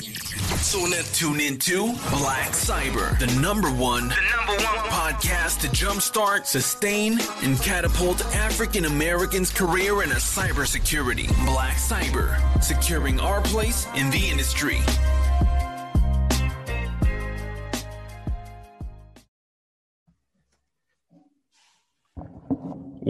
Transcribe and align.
So 0.00 0.84
now 0.86 1.02
tune 1.12 1.40
into 1.40 1.92
Black 2.10 2.50
Cyber, 2.50 3.18
the 3.18 3.26
number 3.40 3.68
one, 3.68 4.08
the 4.08 4.16
number 4.36 4.64
one 4.64 4.76
podcast 4.88 5.60
to 5.60 5.68
jumpstart, 5.68 6.46
sustain, 6.46 7.18
and 7.42 7.60
catapult 7.60 8.24
African 8.34 8.84
Americans' 8.84 9.50
career 9.50 10.02
in 10.02 10.10
a 10.12 10.16
cybersecurity. 10.16 11.28
Black 11.44 11.76
Cyber, 11.76 12.62
securing 12.62 13.20
our 13.20 13.40
place 13.42 13.86
in 13.94 14.10
the 14.10 14.28
industry. 14.28 14.80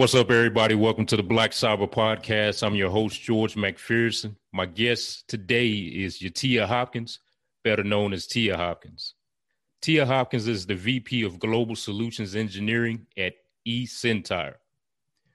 What's 0.01 0.14
up, 0.14 0.30
everybody? 0.30 0.75
Welcome 0.75 1.05
to 1.05 1.16
the 1.19 1.23
Black 1.23 1.51
Cyber 1.51 1.87
Podcast. 1.87 2.66
I'm 2.66 2.75
your 2.75 2.89
host, 2.89 3.21
George 3.21 3.55
McPherson. 3.55 4.34
My 4.51 4.65
guest 4.65 5.29
today 5.29 5.69
is 5.69 6.21
Yatia 6.21 6.66
Hopkins, 6.66 7.19
better 7.65 7.84
known 7.84 8.15
as 8.15 8.27
Tia 8.27 8.56
Hopkins. 8.56 9.12
Tia 9.83 10.06
Hopkins 10.06 10.48
is 10.48 10.65
the 10.65 10.75
VP 10.75 11.23
of 11.25 11.39
Global 11.39 11.77
Solutions 11.77 12.34
Engineering 12.34 13.09
at 13.19 13.34
eSentire. 13.69 14.55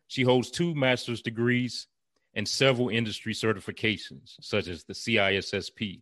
She 0.07 0.23
holds 0.23 0.49
two 0.49 0.73
master's 0.73 1.21
degrees 1.21 1.85
and 2.33 2.47
several 2.47 2.89
industry 2.89 3.35
certifications, 3.35 4.33
such 4.41 4.67
as 4.67 4.83
the 4.83 4.95
CISSP. 4.95 6.01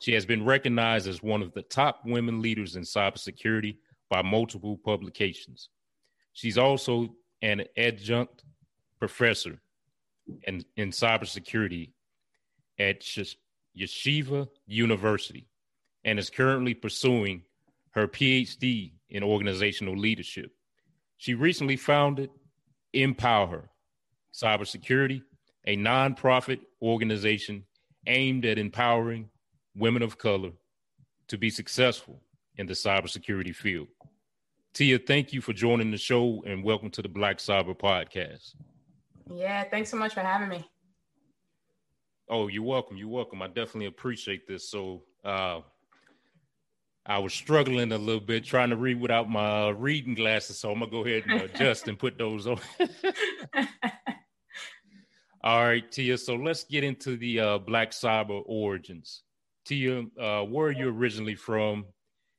She 0.00 0.14
has 0.14 0.26
been 0.26 0.44
recognized 0.44 1.06
as 1.06 1.22
one 1.22 1.42
of 1.42 1.54
the 1.54 1.62
top 1.62 2.00
women 2.04 2.42
leaders 2.42 2.74
in 2.74 2.82
cybersecurity 2.82 3.76
by 4.10 4.20
multiple 4.22 4.80
publications. 4.84 5.68
She's 6.32 6.58
also 6.58 7.14
an 7.44 7.62
adjunct 7.76 8.42
professor 8.98 9.60
in, 10.44 10.64
in 10.78 10.88
cybersecurity 10.90 11.90
at 12.78 13.02
Yeshiva 13.78 14.48
University 14.66 15.46
and 16.04 16.18
is 16.18 16.30
currently 16.30 16.72
pursuing 16.72 17.42
her 17.90 18.08
PhD 18.08 18.92
in 19.10 19.22
organizational 19.22 19.94
leadership. 19.94 20.52
She 21.18 21.34
recently 21.34 21.76
founded 21.76 22.30
Empower 22.94 23.68
Cybersecurity, 24.32 25.22
a 25.66 25.76
nonprofit 25.76 26.60
organization 26.80 27.64
aimed 28.06 28.46
at 28.46 28.58
empowering 28.58 29.28
women 29.76 30.02
of 30.02 30.16
color 30.16 30.52
to 31.28 31.36
be 31.36 31.50
successful 31.50 32.22
in 32.56 32.66
the 32.66 32.72
cybersecurity 32.72 33.54
field. 33.54 33.88
Tia, 34.74 34.98
thank 34.98 35.32
you 35.32 35.40
for 35.40 35.52
joining 35.52 35.92
the 35.92 35.96
show 35.96 36.42
and 36.44 36.64
welcome 36.64 36.90
to 36.90 37.00
the 37.00 37.08
Black 37.08 37.38
Cyber 37.38 37.78
Podcast. 37.78 38.56
Yeah, 39.32 39.62
thanks 39.70 39.88
so 39.88 39.96
much 39.96 40.14
for 40.14 40.20
having 40.20 40.48
me. 40.48 40.68
Oh, 42.28 42.48
you're 42.48 42.64
welcome. 42.64 42.96
You're 42.96 43.06
welcome. 43.06 43.40
I 43.40 43.46
definitely 43.46 43.86
appreciate 43.86 44.48
this. 44.48 44.68
So, 44.68 45.04
uh, 45.24 45.60
I 47.06 47.18
was 47.18 47.32
struggling 47.32 47.92
a 47.92 47.98
little 47.98 48.20
bit 48.20 48.44
trying 48.44 48.70
to 48.70 48.76
read 48.76 49.00
without 49.00 49.30
my 49.30 49.68
reading 49.68 50.14
glasses, 50.14 50.58
so 50.58 50.72
I'm 50.72 50.80
gonna 50.80 50.90
go 50.90 51.04
ahead 51.04 51.22
and 51.28 51.42
adjust 51.42 51.86
and 51.86 51.96
put 51.96 52.18
those 52.18 52.48
on. 52.48 52.58
All 55.44 55.64
right, 55.64 55.88
Tia. 55.92 56.18
So 56.18 56.34
let's 56.34 56.64
get 56.64 56.82
into 56.82 57.16
the 57.16 57.38
uh, 57.38 57.58
Black 57.58 57.92
Cyber 57.92 58.42
origins. 58.44 59.22
Tia, 59.66 60.02
uh, 60.18 60.42
where 60.42 60.66
are 60.66 60.72
you 60.72 60.88
originally 60.88 61.36
from, 61.36 61.84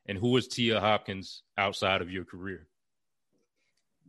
and 0.06 0.18
who 0.18 0.36
is 0.38 0.48
Tia 0.48 0.80
Hopkins 0.80 1.44
outside 1.58 2.02
of 2.02 2.12
your 2.12 2.26
career? 2.26 2.68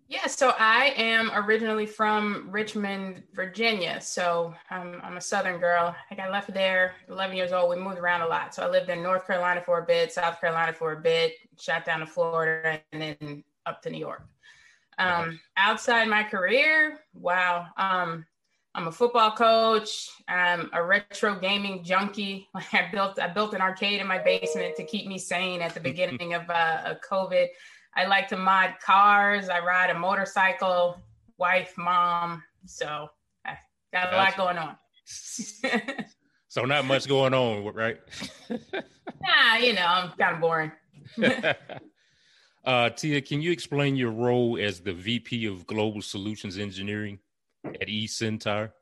Yeah, 0.08 0.28
so 0.28 0.52
I 0.56 0.94
am 0.96 1.32
originally 1.34 1.86
from 1.86 2.46
Richmond, 2.50 3.24
Virginia. 3.34 4.00
So 4.00 4.54
I'm, 4.70 5.00
I'm 5.02 5.16
a 5.16 5.20
Southern 5.20 5.58
girl. 5.58 5.96
I 6.10 6.14
got 6.14 6.30
left 6.30 6.54
there 6.54 6.94
11 7.08 7.36
years 7.36 7.50
old. 7.50 7.70
We 7.70 7.76
moved 7.76 7.98
around 7.98 8.20
a 8.20 8.28
lot. 8.28 8.54
So 8.54 8.62
I 8.62 8.68
lived 8.68 8.88
in 8.88 9.02
North 9.02 9.26
Carolina 9.26 9.60
for 9.60 9.80
a 9.80 9.84
bit, 9.84 10.12
South 10.12 10.40
Carolina 10.40 10.72
for 10.72 10.92
a 10.92 11.00
bit, 11.00 11.34
shot 11.58 11.84
down 11.84 12.00
to 12.00 12.06
Florida, 12.06 12.80
and 12.92 13.02
then 13.02 13.42
up 13.66 13.82
to 13.82 13.90
New 13.90 13.98
York. 13.98 14.22
Um, 14.98 15.40
outside 15.56 16.06
my 16.08 16.22
career, 16.22 17.00
wow. 17.12 17.66
Um, 17.76 18.24
I'm 18.76 18.88
a 18.88 18.92
football 18.92 19.30
coach. 19.30 20.10
I'm 20.28 20.68
a 20.74 20.84
retro 20.84 21.40
gaming 21.40 21.82
junkie. 21.82 22.46
I 22.54 22.88
built 22.92 23.18
I 23.18 23.26
built 23.26 23.54
an 23.54 23.62
arcade 23.62 24.02
in 24.02 24.06
my 24.06 24.18
basement 24.18 24.76
to 24.76 24.84
keep 24.84 25.06
me 25.06 25.18
sane 25.18 25.62
at 25.62 25.72
the 25.72 25.80
beginning 25.90 26.34
of, 26.34 26.48
uh, 26.50 26.82
of 26.84 26.98
COVID. 27.00 27.46
I 27.94 28.04
like 28.04 28.28
to 28.28 28.36
mod 28.36 28.74
cars. 28.84 29.48
I 29.48 29.60
ride 29.60 29.88
a 29.88 29.98
motorcycle. 29.98 31.00
Wife, 31.38 31.72
mom. 31.78 32.42
So 32.66 33.08
I 33.46 33.56
got 33.94 34.08
a 34.08 34.10
gotcha. 34.10 34.16
lot 34.16 34.36
going 34.36 34.58
on. 34.58 34.76
so 36.48 36.66
not 36.66 36.84
much 36.84 37.08
going 37.08 37.32
on, 37.32 37.64
right? 37.74 37.98
nah, 38.50 39.56
you 39.58 39.72
know, 39.72 39.86
I'm 39.86 40.10
kind 40.18 40.34
of 40.34 40.40
boring. 40.42 40.72
uh, 42.64 42.90
Tia, 42.90 43.22
can 43.22 43.40
you 43.40 43.52
explain 43.52 43.96
your 43.96 44.10
role 44.10 44.58
as 44.60 44.80
the 44.80 44.92
VP 44.92 45.46
of 45.46 45.66
Global 45.66 46.02
Solutions 46.02 46.58
Engineering? 46.58 47.20
At 47.80 47.88
eSentire. 47.88 48.72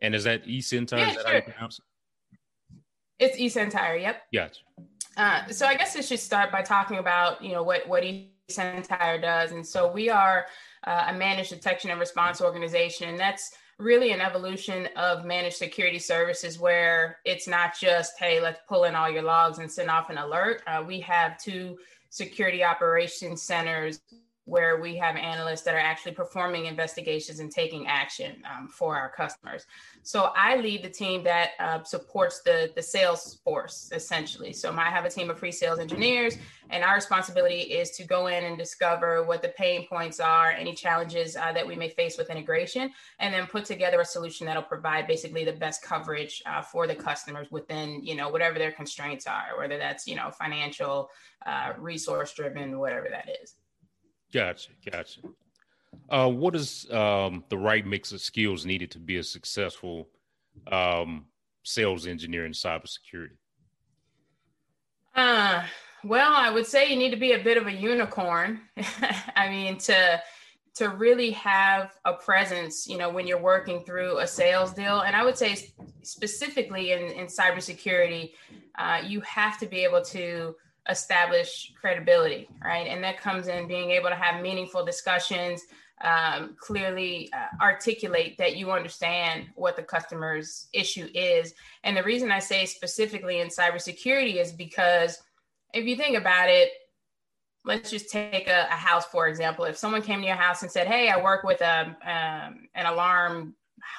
And 0.00 0.14
is 0.14 0.24
that 0.24 0.46
eSentire? 0.46 0.98
Yeah, 0.98 1.10
is 1.10 1.16
that 1.16 1.22
sure. 1.22 1.30
how 1.30 1.36
you 1.36 1.42
pronounce 1.42 1.78
it? 1.78 1.84
It's 3.18 3.36
eSentire, 3.36 4.00
yep. 4.00 4.22
Gotcha. 4.32 4.60
Uh, 5.16 5.48
so 5.48 5.66
I 5.66 5.74
guess 5.74 5.96
I 5.96 6.00
should 6.00 6.20
start 6.20 6.52
by 6.52 6.62
talking 6.62 6.98
about, 6.98 7.42
you 7.42 7.52
know, 7.52 7.64
what, 7.64 7.88
what 7.88 8.04
eSentire 8.04 9.20
does. 9.20 9.50
And 9.50 9.66
so 9.66 9.90
we 9.90 10.08
are 10.08 10.46
uh, 10.86 11.06
a 11.08 11.12
managed 11.12 11.50
detection 11.50 11.90
and 11.90 11.98
response 11.98 12.40
organization. 12.40 13.08
And 13.08 13.18
that's 13.18 13.52
really 13.80 14.12
an 14.12 14.20
evolution 14.20 14.88
of 14.96 15.24
managed 15.24 15.56
security 15.56 15.98
services 15.98 16.58
where 16.58 17.18
it's 17.24 17.48
not 17.48 17.78
just, 17.78 18.12
hey, 18.18 18.40
let's 18.40 18.60
pull 18.68 18.84
in 18.84 18.94
all 18.94 19.10
your 19.10 19.22
logs 19.22 19.58
and 19.58 19.70
send 19.70 19.90
off 19.90 20.10
an 20.10 20.18
alert. 20.18 20.62
Uh, 20.68 20.84
we 20.86 21.00
have 21.00 21.38
two 21.38 21.76
security 22.10 22.62
operations 22.62 23.42
centers 23.42 24.00
where 24.48 24.80
we 24.80 24.96
have 24.96 25.14
analysts 25.16 25.60
that 25.62 25.74
are 25.74 25.78
actually 25.78 26.12
performing 26.12 26.66
investigations 26.66 27.38
and 27.38 27.52
taking 27.52 27.86
action 27.86 28.42
um, 28.50 28.66
for 28.66 28.96
our 28.96 29.10
customers. 29.10 29.66
So 30.02 30.30
I 30.34 30.56
lead 30.56 30.82
the 30.82 30.88
team 30.88 31.22
that 31.24 31.50
uh, 31.60 31.82
supports 31.82 32.40
the, 32.40 32.72
the 32.74 32.82
sales 32.82 33.40
force 33.44 33.90
essentially. 33.94 34.54
So 34.54 34.72
I 34.72 34.84
have 34.84 35.04
a 35.04 35.10
team 35.10 35.28
of 35.28 35.36
pre-sales 35.36 35.78
engineers, 35.78 36.38
and 36.70 36.82
our 36.82 36.94
responsibility 36.94 37.60
is 37.60 37.90
to 37.92 38.04
go 38.04 38.28
in 38.28 38.44
and 38.44 38.56
discover 38.56 39.22
what 39.22 39.42
the 39.42 39.48
pain 39.48 39.86
points 39.86 40.18
are, 40.18 40.50
any 40.50 40.74
challenges 40.74 41.36
uh, 41.36 41.52
that 41.52 41.66
we 41.66 41.76
may 41.76 41.90
face 41.90 42.16
with 42.16 42.30
integration, 42.30 42.90
and 43.18 43.34
then 43.34 43.46
put 43.46 43.66
together 43.66 44.00
a 44.00 44.04
solution 44.04 44.46
that'll 44.46 44.62
provide 44.62 45.06
basically 45.06 45.44
the 45.44 45.52
best 45.52 45.82
coverage 45.82 46.42
uh, 46.46 46.62
for 46.62 46.86
the 46.86 46.94
customers 46.94 47.48
within 47.50 48.02
you 48.02 48.14
know 48.14 48.30
whatever 48.30 48.58
their 48.58 48.72
constraints 48.72 49.26
are, 49.26 49.58
whether 49.58 49.76
that's 49.76 50.06
you 50.06 50.16
know 50.16 50.30
financial, 50.30 51.10
uh, 51.44 51.72
resource 51.78 52.32
driven, 52.32 52.78
whatever 52.78 53.08
that 53.10 53.28
is. 53.42 53.54
Gotcha, 54.32 54.70
gotcha. 54.90 55.20
Uh, 56.08 56.28
what 56.28 56.54
is 56.54 56.86
um, 56.90 57.44
the 57.48 57.58
right 57.58 57.86
mix 57.86 58.12
of 58.12 58.20
skills 58.20 58.66
needed 58.66 58.90
to 58.90 58.98
be 58.98 59.16
a 59.16 59.22
successful 59.22 60.08
um, 60.70 61.26
sales 61.62 62.06
engineer 62.06 62.46
in 62.46 62.52
cybersecurity? 62.52 63.36
Uh, 65.14 65.62
well, 66.04 66.32
I 66.34 66.50
would 66.50 66.66
say 66.66 66.90
you 66.90 66.96
need 66.96 67.10
to 67.10 67.16
be 67.16 67.32
a 67.32 67.42
bit 67.42 67.56
of 67.56 67.66
a 67.66 67.72
unicorn. 67.72 68.60
I 69.36 69.48
mean, 69.48 69.78
to 69.78 70.22
to 70.76 70.90
really 70.90 71.32
have 71.32 71.98
a 72.04 72.12
presence, 72.12 72.86
you 72.86 72.96
know, 72.96 73.10
when 73.10 73.26
you're 73.26 73.40
working 73.40 73.80
through 73.80 74.18
a 74.18 74.26
sales 74.26 74.72
deal, 74.72 75.00
and 75.00 75.16
I 75.16 75.24
would 75.24 75.36
say 75.36 75.72
specifically 76.02 76.92
in 76.92 77.00
in 77.00 77.26
cybersecurity, 77.26 78.32
uh, 78.78 79.02
you 79.04 79.20
have 79.22 79.58
to 79.58 79.66
be 79.66 79.82
able 79.84 80.02
to 80.02 80.54
establish 80.88 81.72
credibility, 81.80 82.48
right? 82.64 82.86
And 82.86 83.02
that 83.04 83.20
comes 83.20 83.48
in 83.48 83.68
being 83.68 83.90
able 83.90 84.08
to 84.08 84.14
have 84.14 84.42
meaningful 84.42 84.84
discussions, 84.84 85.62
um, 86.00 86.56
clearly 86.58 87.30
uh, 87.32 87.62
articulate 87.62 88.38
that 88.38 88.56
you 88.56 88.70
understand 88.70 89.48
what 89.54 89.76
the 89.76 89.82
customer's 89.82 90.68
issue 90.72 91.08
is. 91.14 91.54
And 91.84 91.96
the 91.96 92.02
reason 92.02 92.30
I 92.30 92.38
say 92.38 92.66
specifically 92.66 93.40
in 93.40 93.48
cybersecurity 93.48 94.36
is 94.36 94.52
because 94.52 95.18
if 95.74 95.84
you 95.84 95.96
think 95.96 96.16
about 96.16 96.48
it, 96.48 96.70
let's 97.64 97.90
just 97.90 98.10
take 98.10 98.48
a, 98.48 98.66
a 98.70 98.74
house 98.74 99.04
for 99.06 99.28
example. 99.28 99.64
If 99.64 99.76
someone 99.76 100.02
came 100.02 100.20
to 100.20 100.26
your 100.26 100.36
house 100.36 100.62
and 100.62 100.70
said, 100.70 100.86
"Hey, 100.86 101.10
I 101.10 101.22
work 101.22 101.44
with 101.44 101.60
a 101.60 101.80
um, 102.02 102.68
an 102.74 102.86
alarm 102.86 103.54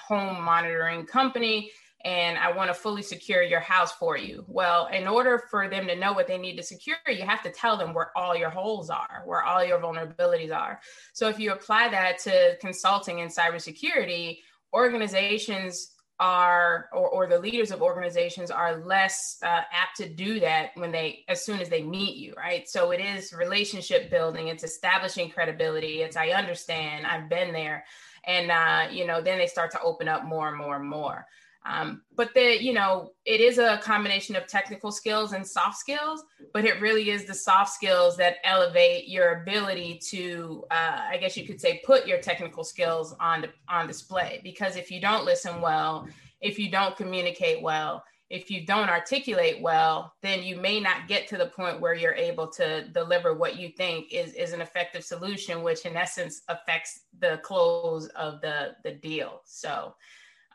home 0.07 0.42
monitoring 0.44 1.06
company," 1.06 1.71
and 2.06 2.38
I 2.38 2.51
want 2.51 2.69
to 2.69 2.74
fully 2.74 3.01
secure 3.01 3.44
your 3.44 3.60
house 3.60 3.92
for 3.92 4.18
you. 4.18 4.46
Well, 4.48 4.88
in 4.88 5.07
order 5.07 5.44
for 5.51 5.68
them 5.68 5.86
to 5.88 5.96
know 5.96 6.13
what 6.13 6.28
they 6.28 6.38
need 6.38 6.56
to 6.56 6.63
secure, 6.63 6.98
you 7.07 7.24
have 7.24 7.44
to 7.44 7.51
tell 7.51 7.75
them 7.75 7.94
where 7.94 8.18
all 8.18 8.36
your 8.36 8.50
holes 8.50 8.90
are, 8.90 9.24
where 9.25 9.44
all 9.44 9.63
your 9.63 9.80
vulnerabilities 9.80 10.56
are. 10.56 10.80
So 11.13 11.28
if 11.28 11.40
you 11.40 11.51
apply 11.51 11.90
that 11.90 12.19
to 12.19 12.57
consulting 12.62 13.19
and 13.19 13.30
cybersecurity, 13.30 14.40
organizations 14.74 15.92
are 16.19 16.90
or, 16.92 17.07
or 17.10 17.28
the 17.28 17.40
leaders 17.40 17.72
of 17.72 17.81
organizations 17.81 18.52
are 18.52 18.78
less 18.78 19.38
uh, 19.42 19.62
apt 19.72 19.95
to 19.95 20.07
do 20.07 20.40
that 20.42 20.72
when 20.75 20.92
they 20.92 21.24
as 21.30 21.44
soon 21.44 21.62
as 21.62 21.69
they 21.69 21.81
meet 21.81 22.18
you 22.18 22.34
right 22.36 22.68
so 22.68 22.92
it 22.92 23.00
is 23.00 23.31
relationship 23.31 24.10
building 24.10 24.50
it's 24.50 24.66
establishing 24.66 25.30
credibility 25.30 26.02
it's 26.02 26.18
i 26.18 26.31
understand 26.31 27.07
i've 27.07 27.30
been 27.30 27.54
there 27.54 27.86
and 28.25 28.52
uh, 28.52 28.86
you 28.92 29.07
know 29.07 29.22
then 29.22 29.38
they 29.38 29.48
start 29.48 29.72
to 29.72 29.81
open 29.81 30.10
up 30.10 30.25
more 30.25 30.50
and 30.50 30.57
more 30.57 30.75
and 30.75 30.90
more 30.90 31.25
Um, 31.69 32.01
but 32.16 32.33
the, 32.33 32.62
you 32.62 32.74
know, 32.74 33.12
it 33.25 33.42
is 33.42 33.60
a 33.60 33.77
combination 33.83 34.36
of 34.36 34.48
technical 34.48 34.92
skills 34.92 35.33
and 35.33 35.45
soft 35.45 35.77
skills, 35.77 36.24
but 36.51 36.66
it 36.66 36.81
really 36.81 37.12
is 37.12 37.25
the 37.25 37.33
soft 37.33 37.71
skills 37.71 38.18
that 38.18 38.38
elevate 38.44 39.07
your 39.07 39.42
ability 39.42 40.00
to, 40.10 40.66
uh, 40.71 41.01
I 41.12 41.18
guess 41.18 41.38
you 41.38 41.45
could 41.45 41.62
say, 41.62 41.81
put 41.86 42.07
your 42.07 42.18
technical 42.18 42.63
skills 42.63 43.16
on 43.19 43.45
on 43.68 43.86
display. 43.86 44.42
Because 44.44 44.77
if 44.77 44.89
you 44.89 45.00
don't 45.00 45.25
listen 45.25 45.62
well, 45.62 46.07
if 46.42 46.57
you 46.57 46.71
don't 46.71 46.98
communicate 46.98 47.62
well, 47.62 48.04
if 48.31 48.50
you 48.50 48.66
don't 48.66 48.89
articulate 48.89 49.62
well, 49.62 50.13
then 50.24 50.42
you 50.42 50.56
may 50.56 50.80
not 50.80 51.07
get 51.07 51.27
to 51.27 51.38
the 51.38 51.48
point 51.48 51.81
where 51.81 51.94
you're 51.94 52.13
able 52.13 52.48
to 52.48 52.88
deliver 52.89 53.36
what 53.36 53.57
you 53.57 53.69
think 53.69 54.12
is, 54.12 54.33
is 54.33 54.54
an 54.54 54.62
effective 54.62 55.04
solution, 55.04 55.62
which 55.62 55.86
in 55.86 55.95
essence 55.95 56.42
affects 56.48 57.01
the 57.19 57.39
close 57.44 58.07
of 58.10 58.42
the, 58.42 58.75
the 58.83 58.92
deal. 58.92 59.42
So 59.45 59.95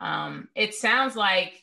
um, 0.04 0.48
it 0.54 0.74
sounds 0.74 1.16
like 1.16 1.62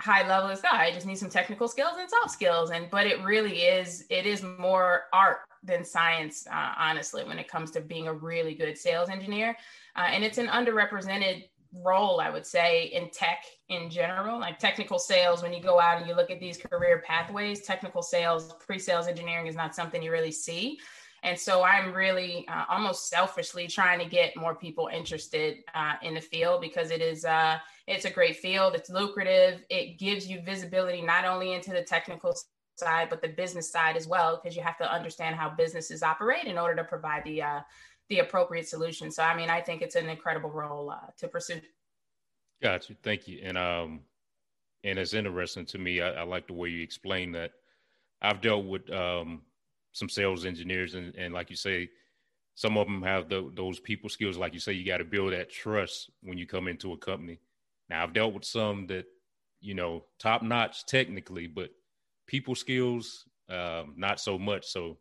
high 0.00 0.26
level 0.26 0.48
is 0.50 0.60
I 0.64 0.92
just 0.92 1.06
need 1.06 1.18
some 1.18 1.28
technical 1.28 1.68
skills 1.68 1.96
and 1.98 2.08
soft 2.08 2.30
skills. 2.30 2.70
And 2.70 2.88
but 2.90 3.06
it 3.06 3.22
really 3.22 3.62
is, 3.62 4.06
it 4.10 4.26
is 4.26 4.42
more 4.42 5.04
art 5.12 5.38
than 5.62 5.84
science, 5.84 6.46
uh, 6.50 6.72
honestly, 6.78 7.24
when 7.24 7.38
it 7.38 7.48
comes 7.48 7.70
to 7.72 7.80
being 7.80 8.08
a 8.08 8.12
really 8.12 8.54
good 8.54 8.78
sales 8.78 9.10
engineer. 9.10 9.56
Uh, 9.96 10.06
and 10.10 10.24
it's 10.24 10.38
an 10.38 10.46
underrepresented 10.46 11.44
role, 11.74 12.20
I 12.20 12.30
would 12.30 12.46
say, 12.46 12.84
in 12.86 13.10
tech 13.10 13.44
in 13.68 13.90
general, 13.90 14.38
like 14.38 14.58
technical 14.58 14.98
sales. 14.98 15.42
When 15.42 15.52
you 15.52 15.62
go 15.62 15.78
out 15.78 15.98
and 15.98 16.08
you 16.08 16.14
look 16.14 16.30
at 16.30 16.40
these 16.40 16.56
career 16.56 17.02
pathways, 17.06 17.62
technical 17.62 18.02
sales, 18.02 18.54
pre 18.54 18.78
sales 18.78 19.08
engineering 19.08 19.46
is 19.46 19.56
not 19.56 19.74
something 19.74 20.02
you 20.02 20.10
really 20.10 20.32
see. 20.32 20.78
And 21.22 21.38
so 21.38 21.62
I'm 21.62 21.92
really 21.92 22.46
uh, 22.48 22.64
almost 22.68 23.08
selfishly 23.08 23.66
trying 23.66 23.98
to 23.98 24.04
get 24.04 24.36
more 24.36 24.54
people 24.54 24.88
interested 24.92 25.58
uh, 25.74 25.94
in 26.02 26.14
the 26.14 26.20
field 26.20 26.60
because 26.60 26.90
it 26.90 27.00
is 27.00 27.24
uh, 27.24 27.58
it's 27.86 28.04
a 28.04 28.10
great 28.10 28.36
field. 28.36 28.74
It's 28.74 28.90
lucrative. 28.90 29.62
It 29.68 29.98
gives 29.98 30.28
you 30.28 30.40
visibility 30.40 31.02
not 31.02 31.24
only 31.24 31.52
into 31.54 31.70
the 31.70 31.82
technical 31.82 32.34
side 32.76 33.08
but 33.10 33.20
the 33.20 33.28
business 33.28 33.70
side 33.70 33.96
as 33.96 34.06
well 34.06 34.40
because 34.40 34.56
you 34.56 34.62
have 34.62 34.78
to 34.78 34.92
understand 34.92 35.34
how 35.34 35.48
businesses 35.48 36.02
operate 36.02 36.44
in 36.44 36.56
order 36.56 36.76
to 36.76 36.84
provide 36.84 37.24
the 37.24 37.42
uh, 37.42 37.60
the 38.08 38.20
appropriate 38.20 38.68
solution. 38.68 39.10
So, 39.10 39.22
I 39.22 39.36
mean, 39.36 39.50
I 39.50 39.60
think 39.60 39.82
it's 39.82 39.96
an 39.96 40.08
incredible 40.08 40.50
role 40.50 40.90
uh, 40.90 41.10
to 41.18 41.28
pursue. 41.28 41.60
Got 42.62 42.88
you. 42.88 42.96
Thank 43.02 43.28
you. 43.28 43.40
And 43.42 43.58
um, 43.58 44.00
and 44.84 44.98
it's 44.98 45.14
interesting 45.14 45.66
to 45.66 45.78
me. 45.78 46.00
I, 46.00 46.10
I 46.10 46.22
like 46.22 46.46
the 46.46 46.54
way 46.54 46.68
you 46.70 46.82
explain 46.82 47.32
that. 47.32 47.52
I've 48.20 48.40
dealt 48.40 48.64
with 48.64 48.90
um 48.90 49.42
some 49.92 50.08
sales 50.08 50.44
engineers, 50.44 50.94
and 50.94 51.14
and 51.14 51.34
like 51.34 51.50
you 51.50 51.56
say, 51.56 51.88
some 52.54 52.76
of 52.76 52.86
them 52.86 53.02
have 53.02 53.28
the, 53.28 53.50
those 53.54 53.78
people 53.80 54.08
skills. 54.08 54.36
Like 54.36 54.54
you 54.54 54.60
say, 54.60 54.72
you 54.72 54.84
got 54.84 54.98
to 54.98 55.04
build 55.04 55.32
that 55.32 55.50
trust 55.50 56.10
when 56.22 56.38
you 56.38 56.46
come 56.46 56.68
into 56.68 56.92
a 56.92 56.98
company. 56.98 57.38
Now, 57.88 58.02
I've 58.02 58.12
dealt 58.12 58.34
with 58.34 58.44
some 58.44 58.86
that 58.88 59.06
you 59.60 59.74
know 59.74 60.04
top 60.18 60.42
notch 60.42 60.84
technically, 60.86 61.46
but 61.46 61.70
people 62.26 62.54
skills 62.54 63.24
um, 63.48 63.94
not 63.96 64.20
so 64.20 64.38
much. 64.38 64.66
So 64.66 64.98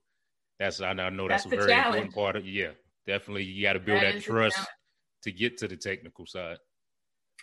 that's 0.59 0.81
I 0.81 0.93
know 0.93 1.27
that's, 1.27 1.43
that's 1.43 1.53
a 1.53 1.57
very 1.57 1.71
challenge. 1.71 1.95
important 1.95 2.15
part 2.15 2.35
of 2.35 2.47
yeah 2.47 2.71
definitely 3.05 3.43
you 3.43 3.63
got 3.63 3.73
to 3.73 3.79
build 3.79 4.01
that, 4.01 4.15
that 4.15 4.23
trust 4.23 4.59
to 5.23 5.31
get 5.31 5.57
to 5.57 5.67
the 5.67 5.77
technical 5.77 6.25
side. 6.25 6.57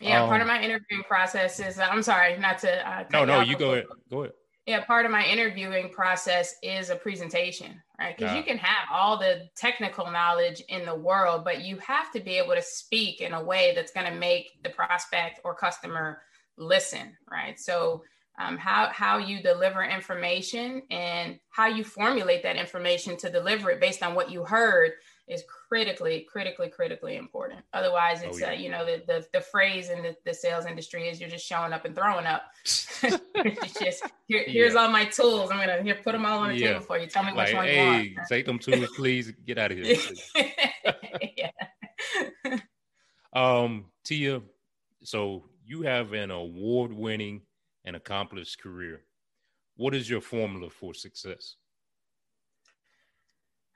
Yeah, 0.01 0.23
um, 0.23 0.29
part 0.29 0.41
of 0.41 0.49
um, 0.49 0.55
my 0.55 0.63
interviewing 0.63 1.05
process 1.05 1.61
is 1.61 1.79
I'm 1.79 2.03
sorry, 2.03 2.39
not 2.39 2.59
to 2.59 2.89
uh, 2.89 3.05
no, 3.13 3.25
no, 3.25 3.41
you 3.41 3.57
go 3.57 3.73
ahead, 3.73 3.87
go 4.11 4.23
ahead. 4.23 4.35
Yeah, 4.67 4.83
part 4.83 5.05
of 5.05 5.13
my 5.13 5.27
interviewing 5.27 5.91
process 5.91 6.55
is 6.63 6.89
a 6.89 6.97
presentation, 6.97 7.83
right? 7.99 8.17
Because 8.17 8.35
you 8.35 8.43
can 8.43 8.57
have 8.57 8.89
all 8.91 9.19
the 9.19 9.51
technical 9.55 10.11
knowledge 10.11 10.63
in 10.69 10.87
the 10.87 10.95
world, 10.95 11.45
but 11.45 11.63
you 11.63 11.77
have 11.79 12.11
to 12.13 12.21
be 12.21 12.39
able 12.39 12.55
to 12.55 12.63
speak 12.63 13.21
in 13.21 13.35
a 13.35 13.45
way 13.45 13.75
that's 13.75 13.93
going 13.93 14.11
to 14.11 14.19
make 14.19 14.53
the 14.63 14.71
prospect 14.71 15.41
or 15.45 15.55
customer 15.55 16.23
listen, 16.57 17.15
right? 17.31 17.61
So 17.61 18.05
um, 18.39 18.57
how 18.57 18.89
how 18.91 19.19
you 19.19 19.43
deliver 19.43 19.83
information 19.85 20.83
and 20.91 21.39
how 21.51 21.67
you 21.67 21.85
formulate 21.85 22.43
that 22.43 22.57
information 22.57 23.17
to 23.19 23.31
deliver 23.31 23.71
it 23.71 23.81
based 23.81 24.03
on 24.03 24.15
what 24.15 24.31
you 24.31 24.45
heard 24.45 24.93
is 25.27 25.43
critically, 25.69 26.27
critically, 26.31 26.69
critically 26.69 27.17
important. 27.17 27.61
Otherwise, 27.73 28.21
oh, 28.23 28.29
it's 28.29 28.43
oh, 28.43 28.47
yeah. 28.47 28.51
uh, 28.51 28.53
you 28.53 28.71
know 28.71 28.85
the, 28.85 29.03
the, 29.07 29.27
the 29.33 29.41
phrase 29.41 29.89
in 29.89 30.03
the, 30.03 30.15
the 30.25 30.35
sales 30.35 30.67
industry 30.67 31.09
is 31.09 31.21
you're 31.21 31.31
just 31.31 31.47
showing 31.47 31.73
up 31.73 31.85
and 31.85 31.95
throwing 31.95 32.27
up. 32.27 32.43
it's 32.65 33.79
just 33.79 34.05
here, 34.27 34.45
here's 34.47 34.75
yeah. 34.75 34.81
all 34.81 34.91
my 34.91 35.05
tools. 35.07 35.51
I'm 35.51 35.59
gonna 35.59 35.83
here 35.83 35.99
put 36.03 36.13
them 36.13 36.27
all 36.27 36.41
on 36.41 36.51
the 36.51 36.59
yeah. 36.59 36.73
table 36.75 36.81
for 36.81 36.99
you. 36.99 37.07
Tell 37.07 37.25
me 37.25 37.33
like, 37.33 37.49
which 37.49 37.55
one 37.55 37.65
hey, 37.67 38.03
you 38.03 38.15
want. 38.17 38.29
take 38.29 38.47
them 38.47 38.59
tools, 38.59 38.89
please. 38.97 39.33
Get 39.47 39.59
out 39.59 39.73
of 39.73 39.79
here. 39.79 39.97
yeah. 41.37 42.59
um, 43.33 43.87
Tia, 44.05 44.43
so 45.03 45.45
you 45.65 45.83
have 45.83 46.13
an 46.13 46.31
award-winning 46.31 47.43
and 47.85 47.97
accomplished 47.97 48.63
career. 48.63 49.03
What 49.77 49.95
is 49.95 50.09
your 50.09 50.21
formula 50.21 50.71
for 50.71 50.95
success? 50.95 51.57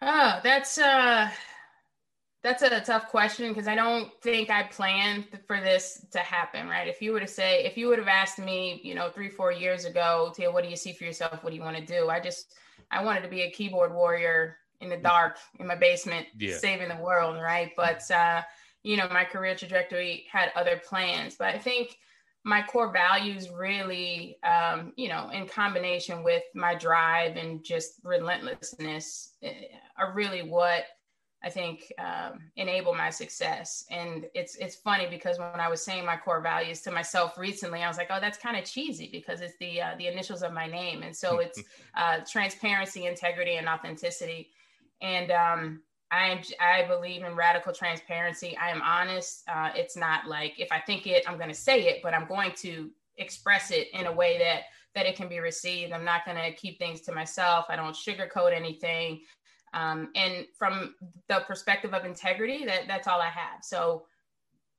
Oh, 0.01 0.41
that's 0.43 0.79
uh 0.79 1.31
that's 2.43 2.63
a 2.63 2.81
tough 2.81 3.09
question 3.09 3.49
because 3.49 3.67
I 3.67 3.75
don't 3.75 4.11
think 4.23 4.49
I 4.49 4.63
planned 4.63 5.27
for 5.47 5.61
this 5.61 6.07
to 6.13 6.21
happen, 6.21 6.69
right? 6.69 6.87
If 6.87 7.03
you 7.03 7.13
were 7.13 7.21
to 7.21 7.27
say, 7.27 7.65
if 7.65 7.77
you 7.77 7.89
would 7.89 7.99
have 7.99 8.09
asked 8.09 8.39
me, 8.39 8.81
you 8.85 8.95
know, 8.95 9.11
three, 9.11 9.29
four 9.29 9.51
years 9.51 9.85
ago, 9.85 10.33
Tia, 10.35 10.51
what 10.51 10.63
do 10.63 10.71
you 10.71 10.77
see 10.77 10.93
for 10.93 11.05
yourself? 11.05 11.43
What 11.43 11.51
do 11.51 11.57
you 11.57 11.63
want 11.63 11.77
to 11.77 11.85
do? 11.85 12.09
I 12.09 12.21
just, 12.21 12.55
I 12.93 13.03
wanted 13.03 13.23
to 13.23 13.29
be 13.29 13.43
a 13.43 13.51
keyboard 13.51 13.93
warrior 13.93 14.57
in 14.81 14.89
the 14.89 14.97
dark 14.97 15.37
in 15.59 15.67
my 15.67 15.75
basement, 15.75 16.29
yeah. 16.39 16.57
saving 16.57 16.89
the 16.89 16.97
world, 16.97 17.37
right? 17.43 17.73
But, 17.77 18.09
uh, 18.11 18.43
you 18.85 18.97
know, 18.97 19.09
my 19.11 19.25
career 19.25 19.57
trajectory 19.57 20.27
had 20.31 20.53
other 20.55 20.81
plans. 20.89 21.35
But 21.37 21.55
I 21.55 21.59
think 21.59 21.99
my 22.49 22.63
core 22.63 22.91
values 22.91 23.51
really, 23.51 24.39
um, 24.43 24.95
you 24.97 25.09
know, 25.09 25.29
in 25.31 25.47
combination 25.47 26.25
with 26.25 26.43
my 26.55 26.75
drive 26.75 27.37
and 27.37 27.63
just 27.63 28.01
relentlessness 28.03 29.35
eh, 29.43 29.53
are 29.99 30.15
really 30.15 30.43
what 30.43 30.85
I 31.45 31.51
think 31.51 31.93
um, 31.99 32.41
enable 32.57 32.95
my 32.95 33.11
success. 33.11 33.85
And 33.91 34.27
it's 34.35 34.57
it's 34.57 34.77
funny 34.77 35.07
because 35.11 35.39
when 35.39 35.61
I 35.61 35.69
was 35.69 35.85
saying 35.85 36.07
my 36.07 36.17
core 36.17 36.41
values 36.41 36.81
to 36.83 36.91
myself 36.91 37.37
recently, 37.37 37.83
I 37.83 37.89
was 37.89 37.99
like, 37.99 38.09
oh, 38.11 38.19
that's 38.19 38.39
kind 38.39 38.57
of 38.57 38.65
cheesy 38.65 39.11
because 39.13 39.43
it's 39.43 39.57
the 39.61 39.83
uh, 39.83 39.95
the 39.99 40.07
initials 40.09 40.43
of 40.43 40.53
my 40.53 40.67
name, 40.67 41.03
and 41.03 41.15
so 41.15 41.39
it's 41.39 41.63
uh, 41.97 42.21
transparency, 42.29 43.05
integrity, 43.05 43.57
and 43.57 43.69
authenticity. 43.69 44.51
And 45.03 45.31
um, 45.31 45.83
I 46.11 46.43
I 46.61 46.87
believe 46.87 47.23
in 47.23 47.35
radical 47.37 47.73
transparency. 47.73 48.57
I 48.57 48.71
am 48.71 48.83
honest. 48.83 49.43
Uh, 49.49 49.71
it's 49.75 49.97
not 49.97 50.27
like 50.27 50.59
if 50.59 50.73
I 50.73 50.81
think 50.81 51.07
it, 51.07 51.25
I'm 51.29 51.37
going 51.37 51.51
to 51.51 51.55
say 51.55 51.89
it, 51.89 52.01
but 52.03 52.15
I'm 52.15 52.27
going 52.27 52.53
to 52.59 52.91
express 53.19 53.71
it 53.71 53.89
in 53.93 54.07
a 54.07 54.13
way 54.13 54.39
that 54.39 54.63
that 54.95 55.07
it 55.07 55.17
can 55.17 55.29
be 55.29 55.39
received. 55.39 55.93
I'm 55.93 56.05
not 56.05 56.25
going 56.25 56.39
to 56.39 56.53
keep 56.53 56.79
things 56.79 57.01
to 57.03 57.13
myself. 57.13 57.67
I 57.69 57.77
don't 57.77 57.95
sugarcoat 57.95 58.55
anything. 58.55 59.21
Um, 59.75 60.11
and 60.15 60.47
from 60.59 60.95
the 61.29 61.41
perspective 61.47 61.93
of 61.93 62.05
integrity, 62.05 62.65
that 62.65 62.83
that's 62.89 63.07
all 63.07 63.21
I 63.21 63.29
have. 63.29 63.63
So 63.63 64.07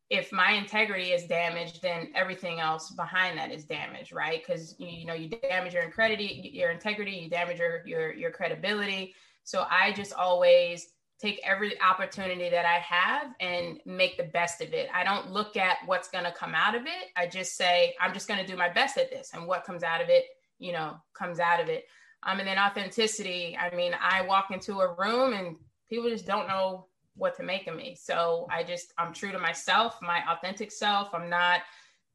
if 0.09 0.31
my 0.31 0.53
integrity 0.53 1.11
is 1.11 1.25
damaged, 1.25 1.81
then 1.83 2.11
everything 2.15 2.59
else 2.59 2.89
behind 2.91 3.37
that 3.37 3.51
is 3.51 3.63
damaged, 3.63 4.11
right? 4.11 4.41
Because 4.45 4.75
you, 4.79 4.87
you 4.87 5.05
know 5.05 5.13
you 5.13 5.29
damage 5.29 5.73
your 5.73 5.83
integrity, 5.83 6.49
your 6.53 6.71
integrity, 6.71 7.11
you 7.11 7.29
damage 7.29 7.59
your 7.59 7.85
your 7.85 8.11
your 8.13 8.31
credibility. 8.31 9.13
So 9.43 9.67
I 9.69 9.93
just 9.93 10.13
always 10.13 10.87
take 11.19 11.41
every 11.43 11.79
opportunity 11.81 12.49
that 12.49 12.65
I 12.65 12.79
have 12.79 13.33
and 13.41 13.79
make 13.85 14.17
the 14.17 14.23
best 14.23 14.61
of 14.61 14.73
it. 14.73 14.89
I 14.93 15.03
don't 15.03 15.31
look 15.31 15.57
at 15.57 15.77
what's 15.85 16.07
going 16.07 16.23
to 16.23 16.31
come 16.31 16.55
out 16.55 16.75
of 16.75 16.83
it. 16.83 17.09
I 17.17 17.27
just 17.27 17.57
say, 17.57 17.93
I'm 17.99 18.13
just 18.13 18.27
going 18.27 18.39
to 18.39 18.47
do 18.47 18.55
my 18.55 18.69
best 18.69 18.97
at 18.97 19.11
this. 19.11 19.31
And 19.33 19.45
what 19.45 19.65
comes 19.65 19.83
out 19.83 20.01
of 20.01 20.07
it, 20.09 20.25
you 20.59 20.71
know, 20.71 20.95
comes 21.13 21.39
out 21.39 21.59
of 21.59 21.67
it. 21.67 21.85
Um, 22.23 22.39
and 22.39 22.47
then 22.47 22.57
authenticity, 22.57 23.57
I 23.57 23.73
mean, 23.75 23.93
I 24.01 24.21
walk 24.21 24.51
into 24.51 24.79
a 24.79 24.95
room 24.95 25.33
and 25.33 25.57
people 25.89 26.09
just 26.09 26.25
don't 26.25 26.47
know 26.47 26.87
what 27.15 27.35
to 27.35 27.43
make 27.43 27.67
of 27.67 27.75
me. 27.75 27.97
So 27.99 28.47
I 28.49 28.63
just, 28.63 28.93
I'm 28.97 29.13
true 29.13 29.31
to 29.33 29.39
myself, 29.39 29.97
my 30.01 30.23
authentic 30.29 30.71
self. 30.71 31.13
I'm 31.13 31.29
not 31.29 31.61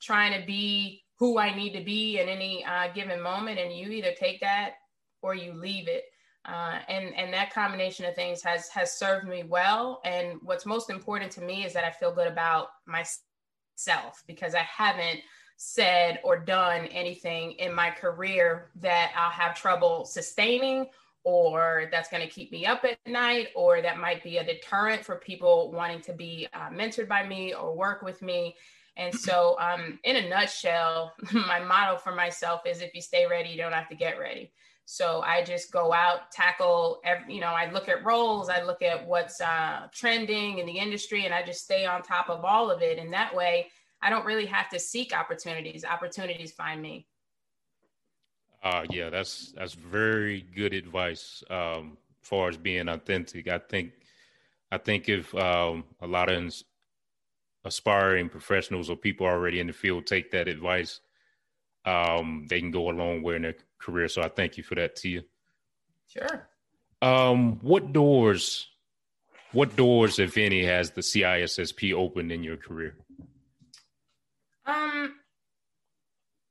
trying 0.00 0.38
to 0.38 0.46
be 0.46 1.02
who 1.18 1.38
I 1.38 1.54
need 1.54 1.74
to 1.74 1.84
be 1.84 2.18
in 2.18 2.28
any 2.28 2.64
uh, 2.64 2.88
given 2.94 3.20
moment. 3.20 3.58
And 3.58 3.72
you 3.72 3.90
either 3.90 4.12
take 4.18 4.40
that 4.40 4.74
or 5.20 5.34
you 5.34 5.52
leave 5.52 5.88
it. 5.88 6.04
Uh, 6.46 6.78
and 6.88 7.14
and 7.14 7.32
that 7.32 7.52
combination 7.52 8.04
of 8.04 8.14
things 8.14 8.42
has 8.42 8.68
has 8.68 8.92
served 8.92 9.26
me 9.26 9.44
well. 9.44 10.00
And 10.04 10.38
what's 10.42 10.66
most 10.66 10.90
important 10.90 11.30
to 11.32 11.40
me 11.40 11.64
is 11.64 11.72
that 11.72 11.84
I 11.84 11.90
feel 11.90 12.12
good 12.12 12.28
about 12.28 12.68
myself 12.86 14.22
because 14.26 14.54
I 14.54 14.60
haven't 14.60 15.20
said 15.56 16.20
or 16.24 16.38
done 16.38 16.86
anything 16.86 17.52
in 17.52 17.74
my 17.74 17.90
career 17.90 18.70
that 18.80 19.12
I'll 19.16 19.30
have 19.30 19.54
trouble 19.54 20.04
sustaining 20.04 20.86
or 21.22 21.88
that's 21.90 22.10
going 22.10 22.22
to 22.22 22.28
keep 22.28 22.52
me 22.52 22.66
up 22.66 22.84
at 22.84 22.98
night 23.06 23.48
or 23.54 23.80
that 23.80 23.98
might 23.98 24.22
be 24.22 24.36
a 24.36 24.44
deterrent 24.44 25.02
for 25.02 25.16
people 25.16 25.72
wanting 25.72 26.00
to 26.02 26.12
be 26.12 26.46
uh, 26.52 26.68
mentored 26.68 27.08
by 27.08 27.26
me 27.26 27.54
or 27.54 27.74
work 27.74 28.02
with 28.02 28.20
me. 28.20 28.54
And 28.96 29.12
so, 29.12 29.56
um, 29.58 29.98
in 30.04 30.16
a 30.16 30.28
nutshell, 30.28 31.14
my 31.32 31.60
motto 31.60 31.96
for 31.96 32.14
myself 32.14 32.60
is 32.66 32.80
if 32.80 32.94
you 32.94 33.00
stay 33.00 33.26
ready, 33.26 33.48
you 33.48 33.56
don't 33.56 33.72
have 33.72 33.88
to 33.88 33.96
get 33.96 34.18
ready. 34.18 34.52
So 34.86 35.22
I 35.22 35.42
just 35.42 35.72
go 35.72 35.92
out, 35.92 36.30
tackle, 36.30 37.00
every, 37.04 37.34
you 37.34 37.40
know, 37.40 37.48
I 37.48 37.70
look 37.70 37.88
at 37.88 38.04
roles, 38.04 38.50
I 38.50 38.62
look 38.62 38.82
at 38.82 39.06
what's 39.06 39.40
uh, 39.40 39.88
trending 39.92 40.58
in 40.58 40.66
the 40.66 40.78
industry, 40.78 41.24
and 41.24 41.32
I 41.32 41.42
just 41.42 41.64
stay 41.64 41.86
on 41.86 42.02
top 42.02 42.28
of 42.28 42.44
all 42.44 42.70
of 42.70 42.82
it. 42.82 42.98
And 42.98 43.12
that 43.12 43.34
way, 43.34 43.68
I 44.02 44.10
don't 44.10 44.26
really 44.26 44.46
have 44.46 44.68
to 44.70 44.78
seek 44.78 45.16
opportunities. 45.16 45.84
Opportunities 45.84 46.52
find 46.52 46.82
me. 46.82 47.06
Uh, 48.62 48.84
yeah, 48.90 49.10
that's 49.10 49.52
that's 49.52 49.74
very 49.74 50.42
good 50.54 50.72
advice. 50.72 51.42
Um, 51.50 51.98
far 52.22 52.48
as 52.48 52.56
being 52.56 52.88
authentic, 52.88 53.48
I 53.48 53.58
think 53.58 53.92
I 54.70 54.78
think 54.78 55.08
if 55.08 55.34
um, 55.34 55.84
a 56.00 56.06
lot 56.06 56.30
of 56.30 56.54
aspiring 57.64 58.28
professionals 58.28 58.90
or 58.90 58.96
people 58.96 59.26
already 59.26 59.60
in 59.60 59.66
the 59.66 59.72
field 59.72 60.06
take 60.06 60.30
that 60.32 60.48
advice, 60.48 61.00
um, 61.84 62.46
they 62.48 62.60
can 62.60 62.70
go 62.70 62.90
a 62.90 62.92
long 62.92 63.22
way 63.22 63.36
in 63.36 63.42
their 63.42 63.56
career. 63.84 64.08
So 64.08 64.22
I 64.22 64.28
thank 64.28 64.56
you 64.56 64.62
for 64.62 64.74
that, 64.76 64.96
Tia. 64.96 65.22
Sure. 66.08 66.48
Um, 67.02 67.58
what 67.60 67.92
doors, 67.92 68.68
what 69.52 69.76
doors, 69.76 70.18
if 70.18 70.38
any, 70.38 70.64
has 70.64 70.90
the 70.90 71.00
CISSP 71.00 71.92
opened 71.92 72.32
in 72.32 72.42
your 72.42 72.56
career? 72.56 72.96
Um, 74.66 75.16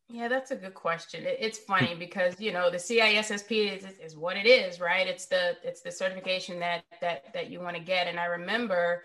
yeah, 0.10 0.28
that's 0.28 0.52
a 0.52 0.56
good 0.56 0.76
question. 0.76 1.26
It, 1.26 1.38
it's 1.40 1.58
funny 1.58 1.96
because 2.00 2.40
you 2.40 2.52
know 2.52 2.70
the 2.70 2.78
CISSP 2.78 3.78
is, 3.78 3.86
is 4.00 4.16
what 4.16 4.38
it 4.38 4.46
is, 4.46 4.80
right? 4.80 5.08
It's 5.08 5.26
the 5.26 5.58
it's 5.64 5.82
the 5.82 5.92
certification 5.92 6.60
that 6.60 6.84
that 7.02 7.34
that 7.34 7.50
you 7.50 7.60
want 7.60 7.76
to 7.76 7.82
get. 7.82 8.08
And 8.08 8.20
I 8.20 8.26
remember 8.26 9.04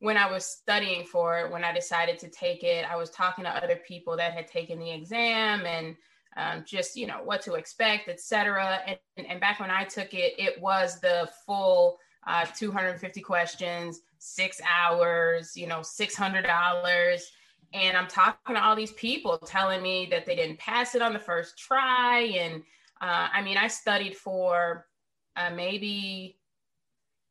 when 0.00 0.16
I 0.16 0.30
was 0.30 0.44
studying 0.44 1.04
for 1.04 1.38
it, 1.38 1.52
when 1.52 1.62
I 1.62 1.72
decided 1.72 2.18
to 2.20 2.28
take 2.28 2.64
it, 2.64 2.90
I 2.90 2.96
was 2.96 3.10
talking 3.10 3.44
to 3.44 3.50
other 3.50 3.76
people 3.76 4.16
that 4.16 4.32
had 4.32 4.48
taken 4.48 4.78
the 4.78 4.90
exam 4.90 5.66
and 5.66 5.94
um, 6.36 6.64
just 6.66 6.96
you 6.96 7.06
know 7.06 7.20
what 7.24 7.42
to 7.42 7.54
expect, 7.54 8.08
etc. 8.08 8.80
And, 8.86 9.26
and 9.26 9.40
back 9.40 9.60
when 9.60 9.70
I 9.70 9.84
took 9.84 10.14
it, 10.14 10.34
it 10.38 10.60
was 10.60 11.00
the 11.00 11.28
full 11.46 11.98
uh, 12.26 12.46
250 12.56 13.20
questions, 13.20 14.00
six 14.18 14.60
hours, 14.68 15.56
you 15.56 15.66
know, 15.66 15.82
six 15.82 16.14
hundred 16.14 16.42
dollars 16.42 17.30
and 17.72 17.96
I'm 17.96 18.08
talking 18.08 18.56
to 18.56 18.62
all 18.62 18.74
these 18.74 18.92
people 18.92 19.38
telling 19.38 19.82
me 19.82 20.06
that 20.10 20.26
they 20.26 20.34
didn't 20.34 20.58
pass 20.58 20.94
it 20.94 21.02
on 21.02 21.12
the 21.12 21.18
first 21.18 21.56
try. 21.56 22.20
And 22.36 22.62
uh, 23.00 23.28
I 23.32 23.42
mean, 23.42 23.56
I 23.56 23.68
studied 23.68 24.16
for 24.16 24.86
uh, 25.36 25.50
maybe 25.54 26.36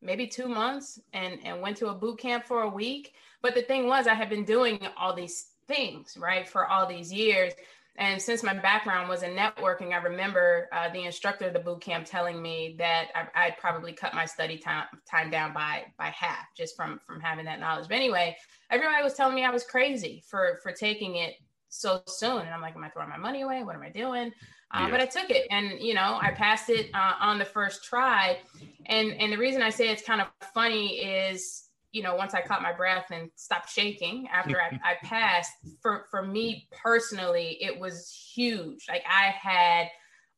maybe 0.02 0.26
two 0.26 0.48
months 0.48 0.98
and 1.12 1.38
and 1.44 1.60
went 1.60 1.76
to 1.76 1.88
a 1.88 1.94
boot 1.94 2.18
camp 2.18 2.46
for 2.46 2.62
a 2.62 2.68
week. 2.68 3.14
But 3.42 3.54
the 3.54 3.62
thing 3.62 3.86
was, 3.86 4.06
I 4.06 4.14
had 4.14 4.30
been 4.30 4.44
doing 4.44 4.80
all 4.96 5.14
these 5.14 5.48
things 5.66 6.16
right 6.18 6.48
for 6.48 6.66
all 6.66 6.86
these 6.86 7.12
years. 7.12 7.52
And 8.00 8.20
since 8.20 8.42
my 8.42 8.54
background 8.54 9.10
was 9.10 9.22
in 9.22 9.36
networking, 9.36 9.92
I 9.92 9.98
remember 9.98 10.70
uh, 10.72 10.88
the 10.88 11.04
instructor 11.04 11.48
of 11.48 11.52
the 11.52 11.58
boot 11.58 11.82
camp 11.82 12.06
telling 12.06 12.40
me 12.40 12.74
that 12.78 13.08
I, 13.34 13.48
would 13.48 13.58
probably 13.58 13.92
cut 13.92 14.14
my 14.14 14.24
study 14.24 14.56
time, 14.56 14.86
time 15.08 15.30
down 15.30 15.52
by 15.52 15.84
by 15.98 16.06
half 16.06 16.46
just 16.56 16.74
from 16.76 16.98
from 17.06 17.20
having 17.20 17.44
that 17.44 17.60
knowledge. 17.60 17.88
But 17.88 17.96
anyway, 17.96 18.38
everybody 18.70 19.04
was 19.04 19.12
telling 19.14 19.34
me 19.34 19.44
I 19.44 19.50
was 19.50 19.64
crazy 19.64 20.24
for 20.26 20.58
for 20.62 20.72
taking 20.72 21.16
it 21.16 21.34
so 21.68 22.00
soon, 22.06 22.38
and 22.38 22.48
I'm 22.48 22.62
like, 22.62 22.74
am 22.74 22.82
I 22.82 22.88
throwing 22.88 23.10
my 23.10 23.18
money 23.18 23.42
away? 23.42 23.62
What 23.64 23.76
am 23.76 23.82
I 23.82 23.90
doing? 23.90 24.32
Uh, 24.72 24.84
yeah. 24.84 24.90
But 24.90 25.00
I 25.02 25.06
took 25.06 25.28
it, 25.28 25.46
and 25.50 25.78
you 25.78 25.92
know, 25.92 26.18
I 26.22 26.30
passed 26.30 26.70
it 26.70 26.88
uh, 26.94 27.16
on 27.20 27.38
the 27.38 27.44
first 27.44 27.84
try. 27.84 28.38
And 28.86 29.12
and 29.12 29.30
the 29.30 29.36
reason 29.36 29.60
I 29.60 29.68
say 29.68 29.90
it's 29.90 30.02
kind 30.02 30.22
of 30.22 30.28
funny 30.54 31.00
is 31.00 31.68
you 31.92 32.02
know, 32.02 32.14
once 32.14 32.34
I 32.34 32.42
caught 32.42 32.62
my 32.62 32.72
breath 32.72 33.06
and 33.10 33.30
stopped 33.34 33.70
shaking 33.70 34.28
after 34.32 34.60
I, 34.60 34.78
I 34.84 34.94
passed, 35.04 35.52
for, 35.80 36.06
for 36.10 36.22
me 36.22 36.68
personally, 36.70 37.58
it 37.60 37.78
was 37.78 38.10
huge. 38.34 38.86
Like 38.88 39.02
I 39.08 39.30
had 39.30 39.88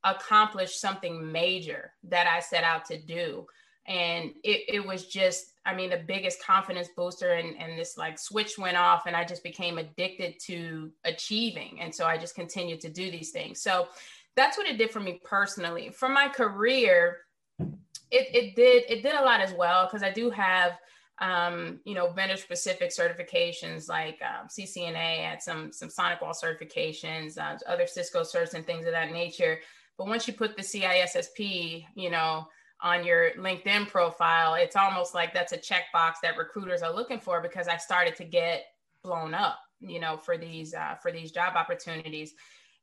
accomplished 0.05 0.81
something 0.81 1.31
major 1.31 1.93
that 2.05 2.27
I 2.27 2.41
set 2.41 2.65
out 2.65 2.85
to 2.87 3.01
do. 3.01 3.47
And 3.87 4.31
it, 4.45 4.63
it 4.69 4.87
was 4.87 5.07
just, 5.07 5.55
I 5.67 5.75
mean, 5.75 5.91
the 5.91 6.03
biggest 6.07 6.43
confidence 6.43 6.89
booster 6.97 7.33
and, 7.33 7.57
and 7.59 7.79
this 7.79 7.99
like 7.99 8.19
switch 8.19 8.57
went 8.57 8.77
off 8.77 9.07
and 9.07 9.17
I 9.17 9.25
just 9.25 9.43
became 9.43 9.79
addicted 9.79 10.39
to 10.47 10.93
achieving. 11.05 11.81
And 11.81 11.93
so 11.93 12.07
I 12.07 12.17
just 12.17 12.35
continued 12.35 12.81
to 12.83 12.89
do 12.89 13.11
these 13.11 13.31
things. 13.31 13.61
So 13.61 13.89
that's 14.37 14.57
what 14.57 14.69
it 14.69 14.79
did 14.79 14.91
for 14.91 15.01
me 15.01 15.21
personally. 15.25 15.91
For 15.91 16.09
my 16.09 16.29
career, 16.29 17.19
it, 17.59 18.35
it 18.35 18.57
did 18.57 18.85
it 18.89 19.03
did 19.03 19.15
a 19.15 19.23
lot 19.23 19.41
as 19.41 19.53
well 19.55 19.87
because 19.87 20.03
I 20.03 20.11
do 20.11 20.31
have 20.31 20.73
um, 21.23 21.79
you 21.85 21.95
know, 21.95 22.09
vendor 22.11 22.37
specific 22.37 22.91
certifications 22.91 23.88
like 23.88 24.21
um, 24.23 24.49
CCNA, 24.49 25.25
had 25.25 25.41
some 25.41 25.73
some 25.73 25.88
SonicWall 25.88 26.35
certifications, 26.35 27.38
uh, 27.38 27.57
other 27.69 27.87
Cisco 27.87 28.23
certs 28.23 28.55
and 28.55 28.67
things 28.67 28.87
of 28.87 28.93
that 28.93 29.12
nature. 29.12 29.61
But 29.97 30.09
once 30.09 30.26
you 30.26 30.35
put 30.35 30.57
the 30.57 30.62
CISSP, 30.62 31.87
you 31.95 32.11
know, 32.11 32.49
on 32.83 33.07
your 33.07 33.31
LinkedIn 33.38 33.87
profile, 33.87 34.55
it's 34.55 34.75
almost 34.75 35.14
like 35.14 35.33
that's 35.33 35.52
a 35.52 35.59
checkbox 35.59 36.14
that 36.25 36.37
recruiters 36.37 36.83
are 36.83 36.93
looking 36.93 37.21
for 37.21 37.41
because 37.41 37.69
I 37.69 37.76
started 37.76 38.17
to 38.17 38.25
get 38.25 38.64
blown 39.05 39.33
up, 39.33 39.61
you 39.79 40.00
know, 40.00 40.17
for 40.17 40.37
these 40.37 40.75
uh, 40.75 40.97
for 41.00 41.12
these 41.12 41.31
job 41.31 41.55
opportunities, 41.55 42.35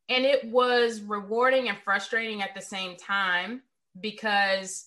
and 0.08 0.24
it 0.24 0.46
was 0.46 1.02
rewarding 1.02 1.68
and 1.68 1.78
frustrating 1.78 2.42
at 2.42 2.56
the 2.56 2.62
same 2.62 2.96
time 2.96 3.64
because 4.00 4.86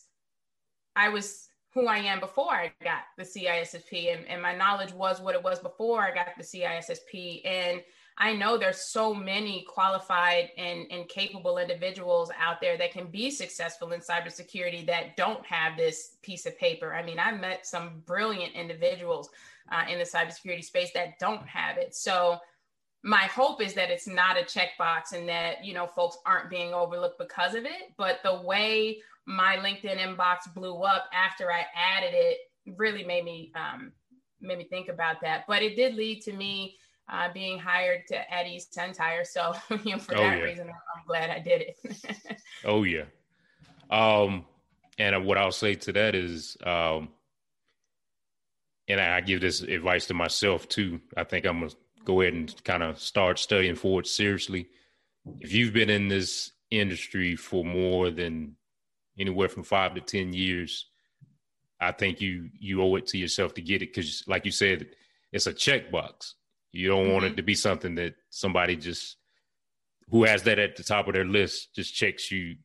I 0.97 1.11
was 1.11 1.51
who 1.75 1.87
I 1.87 1.99
am 1.99 2.21
before 2.21 2.53
I 2.53 2.73
got 2.83 3.05
the 3.17 3.25
CISSP 3.25 4.15
and, 4.15 4.27
and 4.27 4.43
my 4.43 4.55
knowledge 4.55 4.93
was 4.93 5.21
what 5.21 5.35
it 5.35 5.43
was 5.43 5.59
before 5.59 6.03
I 6.03 6.15
got 6.15 6.29
the 6.37 6.45
CISSP. 6.45 7.47
And 7.47 7.83
I 8.19 8.35
know 8.35 8.59
there's 8.59 8.85
so 8.85 9.15
many 9.15 9.65
qualified 9.67 10.51
and, 10.59 10.87
and 10.91 11.09
capable 11.09 11.57
individuals 11.57 12.31
out 12.39 12.61
there 12.61 12.77
that 12.77 12.93
can 12.93 13.07
be 13.07 13.31
successful 13.31 13.93
in 13.93 14.01
cybersecurity 14.01 14.87
that 14.87 15.17
don't 15.17 15.45
have 15.47 15.79
this 15.79 16.17
piece 16.23 16.45
of 16.45 16.59
paper. 16.59 16.93
I 16.93 17.03
mean, 17.03 17.19
I 17.19 17.33
met 17.33 17.67
some 17.67 18.03
brilliant 18.05 18.53
individuals 18.53 19.31
uh, 19.71 19.85
in 19.91 19.99
the 19.99 20.05
cybersecurity 20.05 20.65
space 20.65 20.91
that 20.93 21.19
don't 21.19 21.47
have 21.49 21.79
it. 21.79 21.95
So 21.95 22.39
my 23.03 23.23
hope 23.23 23.63
is 23.63 23.75
that 23.75 23.91
it's 23.91 24.07
not 24.07 24.39
a 24.39 24.45
checkbox 24.45 25.13
and 25.13 25.29
that 25.29 25.65
you 25.65 25.75
know 25.75 25.87
folks 25.87 26.19
aren't 26.25 26.51
being 26.51 26.73
overlooked 26.73 27.19
because 27.19 27.55
of 27.55 27.65
it. 27.65 27.93
But 27.97 28.21
the 28.23 28.43
way 28.43 28.99
my 29.27 29.57
LinkedIn 29.57 29.99
inbox 29.99 30.53
blew 30.55 30.83
up 30.83 31.05
after 31.13 31.51
I 31.51 31.65
added 31.75 32.15
it 32.15 32.39
really 32.67 33.05
made 33.05 33.25
me 33.25 33.53
um, 33.55 33.93
made 34.41 34.59
me 34.59 34.65
think 34.65 34.89
about 34.89 35.21
that. 35.23 35.45
But 35.47 35.63
it 35.63 35.77
did 35.77 35.95
lead 35.95 36.23
to 36.23 36.33
me 36.33 36.77
uh, 37.09 37.29
being 37.33 37.59
hired 37.59 38.03
to 38.09 38.33
at 38.33 38.47
eSentire. 38.47 39.27
So 39.27 39.55
you 39.85 39.93
know, 39.93 39.99
for 39.99 40.17
oh, 40.17 40.23
that 40.23 40.39
yeah. 40.39 40.45
reason, 40.45 40.69
I'm 40.69 41.07
glad 41.07 41.31
I 41.31 41.39
did 41.39 41.63
it. 41.63 42.41
oh 42.65 42.83
yeah. 42.85 43.05
Um, 43.91 44.45
and 44.99 45.25
what 45.25 45.39
I'll 45.39 45.53
say 45.53 45.75
to 45.75 45.93
that 45.93 46.15
is, 46.15 46.57
um, 46.65 47.11
and 48.89 49.01
I 49.01 49.21
give 49.21 49.41
this 49.41 49.61
advice 49.61 50.07
to 50.07 50.15
myself 50.15 50.69
too. 50.69 51.01
I 51.17 51.25
think 51.25 51.47
I'm 51.47 51.61
gonna 51.61 51.73
go 52.05 52.21
ahead 52.21 52.35
and 52.35 52.65
kind 52.65 52.83
of 52.83 52.99
start 52.99 53.39
studying 53.39 53.75
for 53.75 54.01
it 54.01 54.07
seriously. 54.07 54.69
If 55.41 55.53
you've 55.53 55.73
been 55.73 55.91
in 55.91 56.09
this 56.09 56.51
industry 56.71 57.37
for 57.37 57.65
more 57.65 58.11
than 58.11 58.57
anywhere 59.19 59.49
from 59.49 59.63
five 59.63 59.95
to 59.95 60.01
ten 60.01 60.33
years, 60.33 60.87
I 61.81 61.93
think 61.93 62.21
you 62.21 62.51
you 62.59 62.83
owe 62.83 62.97
it 62.97 63.07
to 63.09 63.19
yourself 63.19 63.55
to 63.55 63.63
get 63.63 63.83
it 63.83 63.93
because, 63.95 64.25
like 64.27 64.45
you 64.45 64.53
said, 64.53 64.87
it's 65.33 65.47
a 65.47 65.53
checkbox. 65.53 66.35
You 66.73 66.89
don't 66.89 67.05
mm-hmm. 67.05 67.13
want 67.13 67.25
it 67.25 67.29
mm-hmm. 67.29 67.37
to 67.37 67.43
be 67.43 67.55
something 67.55 67.95
that 67.97 68.15
somebody 68.31 68.77
just 68.77 69.17
who 70.11 70.25
has 70.25 70.43
that 70.45 70.59
at 70.59 70.77
the 70.77 70.83
top 70.83 71.09
of 71.09 71.15
their 71.15 71.25
list 71.25 71.75
just 71.75 71.95
checks 71.95 72.31
you, 72.31 72.57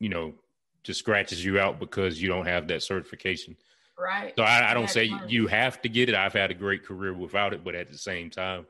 you 0.00 0.08
know, 0.08 0.34
just 0.82 0.98
scratches 0.98 1.44
you 1.44 1.58
out 1.58 1.78
because 1.78 2.20
you 2.20 2.28
don't 2.28 2.46
have 2.46 2.68
that 2.68 2.82
certification. 2.82 3.56
Right. 3.98 4.32
So 4.36 4.42
I, 4.42 4.70
I 4.70 4.74
don't 4.74 4.90
say 4.90 5.10
you 5.28 5.46
have 5.46 5.80
to 5.82 5.88
get 5.88 6.08
it. 6.08 6.14
I've 6.14 6.32
had 6.32 6.50
a 6.50 6.54
great 6.54 6.84
career 6.84 7.12
without 7.12 7.52
it, 7.52 7.62
but 7.62 7.74
at 7.74 7.90
the 7.90 7.98
same 7.98 8.30
time, 8.30 8.66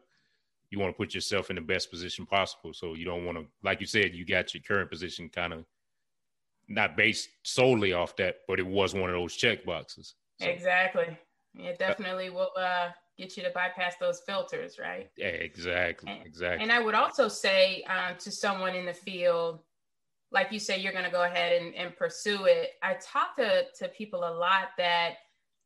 you 0.71 0.79
want 0.79 0.93
to 0.93 0.97
put 0.97 1.15
yourself 1.15 1.49
in 1.49 1.57
the 1.57 1.63
best 1.63 1.91
position 1.91 2.27
possible. 2.27 2.73
So 2.73 2.95
you 2.95 3.05
don't 3.05 3.25
want 3.25 3.39
to, 3.39 3.47
like 3.63 3.81
you 3.81 3.87
said, 3.87 4.15
you 4.15 4.27
got 4.27 4.53
your 4.53 4.63
current 4.63 4.91
position 4.91 5.29
kind 5.29 5.53
of 5.53 5.65
not 6.73 6.97
based 6.97 7.29
solely 7.43 7.93
off 7.93 8.17
that, 8.17 8.37
but 8.49 8.59
it 8.59 8.67
was 8.67 8.95
one 8.95 9.11
of 9.11 9.15
those 9.15 9.35
check 9.35 9.65
boxes. 9.65 10.15
So. 10.41 10.49
Exactly. 10.49 11.17
It 11.55 11.79
definitely 11.79 12.31
will 12.31 12.51
uh, 12.57 12.89
get 13.19 13.37
you 13.37 13.43
to 13.43 13.51
bypass 13.51 13.95
those 14.01 14.21
filters, 14.21 14.79
right? 14.79 15.11
Yeah, 15.17 15.27
exactly. 15.27 16.11
And, 16.11 16.27
exactly. 16.27 16.63
And 16.63 16.73
I 16.73 16.81
would 16.81 16.95
also 16.95 17.29
say 17.29 17.85
um, 17.85 18.17
to 18.21 18.31
someone 18.31 18.75
in 18.75 18.87
the 18.87 18.95
field, 18.95 19.61
like 20.31 20.51
you 20.51 20.59
say, 20.59 20.79
you're 20.81 20.93
going 20.93 21.05
to 21.05 21.11
go 21.11 21.25
ahead 21.25 21.61
and, 21.61 21.75
and 21.75 21.95
pursue 21.95 22.47
it. 22.47 22.71
I 22.83 22.95
talk 22.95 23.37
to, 23.37 23.65
to 23.81 23.89
people 23.89 24.21
a 24.21 24.33
lot 24.33 24.69
that 24.79 25.17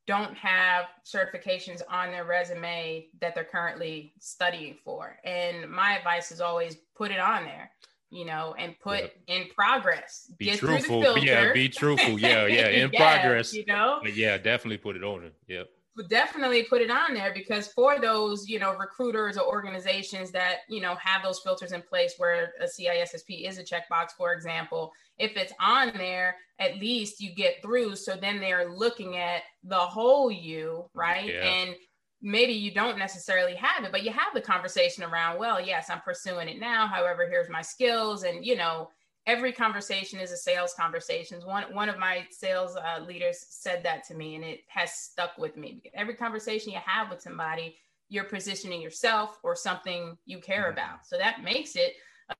don't 0.08 0.36
have 0.36 0.86
certifications 1.04 1.82
on 1.88 2.10
their 2.10 2.24
resume 2.24 3.06
that 3.20 3.34
they're 3.34 3.44
currently 3.44 4.12
studying 4.18 4.76
for. 4.84 5.16
And 5.24 5.70
my 5.70 5.96
advice 5.96 6.32
is 6.32 6.40
always 6.40 6.76
put 6.96 7.10
it 7.10 7.20
on 7.20 7.44
there 7.44 7.70
you 8.10 8.24
know, 8.24 8.54
and 8.58 8.78
put 8.80 9.12
in 9.26 9.46
progress. 9.54 10.30
Be 10.38 10.46
Get 10.46 10.58
truthful. 10.58 11.18
Yeah, 11.18 11.52
be 11.52 11.68
truthful. 11.68 12.18
Yeah, 12.26 12.46
yeah, 12.46 12.68
in 12.68 12.90
yeah, 12.92 13.18
progress. 13.20 13.52
You 13.52 13.64
know, 13.66 14.00
but 14.02 14.16
yeah, 14.16 14.38
definitely 14.38 14.78
put 14.78 14.96
it 14.96 15.04
on 15.04 15.24
it. 15.24 15.34
Yep. 15.48 15.68
But 15.96 16.08
definitely 16.10 16.62
put 16.64 16.82
it 16.82 16.90
on 16.90 17.14
there 17.14 17.32
because 17.32 17.68
for 17.68 17.98
those, 17.98 18.48
you 18.48 18.58
know, 18.58 18.74
recruiters 18.74 19.38
or 19.38 19.46
organizations 19.46 20.30
that, 20.32 20.58
you 20.68 20.82
know, 20.82 20.94
have 20.96 21.22
those 21.22 21.40
filters 21.40 21.72
in 21.72 21.80
place 21.82 22.14
where 22.18 22.52
a 22.60 22.64
CISSP 22.64 23.48
is 23.48 23.58
a 23.58 23.64
checkbox, 23.64 24.10
for 24.16 24.34
example, 24.34 24.92
if 25.18 25.36
it's 25.36 25.54
on 25.58 25.92
there, 25.96 26.36
at 26.58 26.76
least 26.76 27.20
you 27.20 27.34
get 27.34 27.62
through. 27.62 27.96
So 27.96 28.14
then 28.14 28.40
they're 28.40 28.70
looking 28.70 29.16
at 29.16 29.42
the 29.64 29.76
whole 29.76 30.30
you, 30.30 30.84
right? 30.92 31.32
Yeah. 31.32 31.46
And 31.46 31.76
maybe 32.26 32.52
you 32.52 32.72
don't 32.72 32.98
necessarily 32.98 33.54
have 33.54 33.84
it, 33.84 33.92
but 33.92 34.02
you 34.02 34.10
have 34.10 34.34
the 34.34 34.40
conversation 34.40 35.04
around, 35.04 35.38
well, 35.38 35.60
yes, 35.60 35.88
I'm 35.88 36.00
pursuing 36.00 36.48
it 36.48 36.58
now. 36.58 36.88
However, 36.88 37.24
here's 37.28 37.48
my 37.48 37.62
skills. 37.62 38.24
And, 38.24 38.44
you 38.44 38.56
know, 38.56 38.90
every 39.28 39.52
conversation 39.52 40.18
is 40.18 40.32
a 40.32 40.36
sales 40.36 40.74
conversation. 40.74 41.40
One, 41.46 41.72
one 41.72 41.88
of 41.88 42.00
my 42.00 42.26
sales 42.30 42.76
uh, 42.76 43.00
leaders 43.06 43.46
said 43.48 43.84
that 43.84 44.02
to 44.08 44.16
me 44.16 44.34
and 44.34 44.42
it 44.42 44.62
has 44.66 44.92
stuck 44.92 45.38
with 45.38 45.56
me. 45.56 45.80
Every 45.94 46.14
conversation 46.14 46.72
you 46.72 46.80
have 46.84 47.10
with 47.10 47.22
somebody, 47.22 47.76
you're 48.08 48.24
positioning 48.24 48.82
yourself 48.82 49.38
or 49.44 49.54
something 49.54 50.18
you 50.26 50.40
care 50.40 50.64
mm-hmm. 50.64 50.72
about. 50.72 51.06
So 51.06 51.16
that 51.18 51.44
makes 51.44 51.76
it 51.76 51.92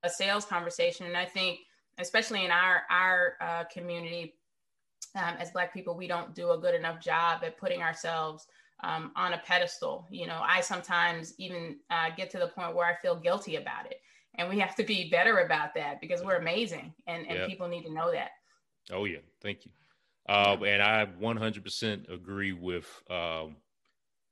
a 0.02 0.11
sales 0.11 0.47
conversation. 0.47 1.07
And 1.07 1.16
I 1.16 1.26
think, 1.26 1.61
especially 1.99 2.45
in 2.45 2.50
our, 2.50 2.83
our 2.90 3.35
uh, 3.40 3.64
community, 3.73 4.35
um, 5.14 5.37
as 5.38 5.52
Black 5.52 5.73
people, 5.73 5.95
we 5.95 6.09
don't 6.09 6.35
do 6.35 6.50
a 6.50 6.59
good 6.59 6.75
enough 6.75 7.00
job 7.00 7.45
at 7.45 7.57
putting 7.57 7.83
ourselves 7.83 8.49
um, 8.87 9.11
on 9.16 9.33
a 9.33 9.38
pedestal. 9.38 10.07
You 10.11 10.26
know, 10.28 10.40
I 10.43 10.61
sometimes 10.61 11.35
even 11.38 11.76
uh, 11.90 12.11
get 12.16 12.31
to 12.31 12.38
the 12.38 12.47
point 12.47 12.75
where 12.75 12.87
I 12.87 12.95
feel 12.95 13.16
guilty 13.16 13.57
about 13.57 13.87
it. 13.87 14.00
And 14.37 14.49
we 14.49 14.59
have 14.61 14.76
to 14.76 14.85
be 14.85 15.11
better 15.11 15.40
about 15.40 15.75
that 15.75 16.00
because 16.00 16.23
we're 16.23 16.37
amazing 16.37 16.95
and, 17.07 17.26
and 17.26 17.49
people 17.49 17.69
need 17.69 17.85
to 17.85 17.93
know 17.93 18.12
that. 18.12 18.31
Oh, 18.93 19.05
yeah. 19.07 19.19
Thank 19.43 19.64
you. 19.64 19.73
Uh, 20.28 20.57
and 20.64 20.83
I 20.83 21.07
100% 21.21 22.12
agree 22.12 22.52
with 22.52 22.87
um, 23.11 23.57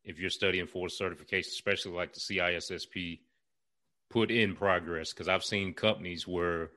if 0.05 0.19
you're 0.19 0.31
studying 0.31 0.67
for 0.67 0.87
a 0.87 0.91
certification, 0.91 1.51
especially 1.51 1.93
like 1.93 2.13
the 2.13 2.21
CISSP, 2.21 3.21
put 4.11 4.31
in 4.31 4.55
progress 4.55 5.13
because 5.13 5.29
I've 5.29 5.45
seen 5.45 5.73
companies 5.73 6.29
where 6.29 6.71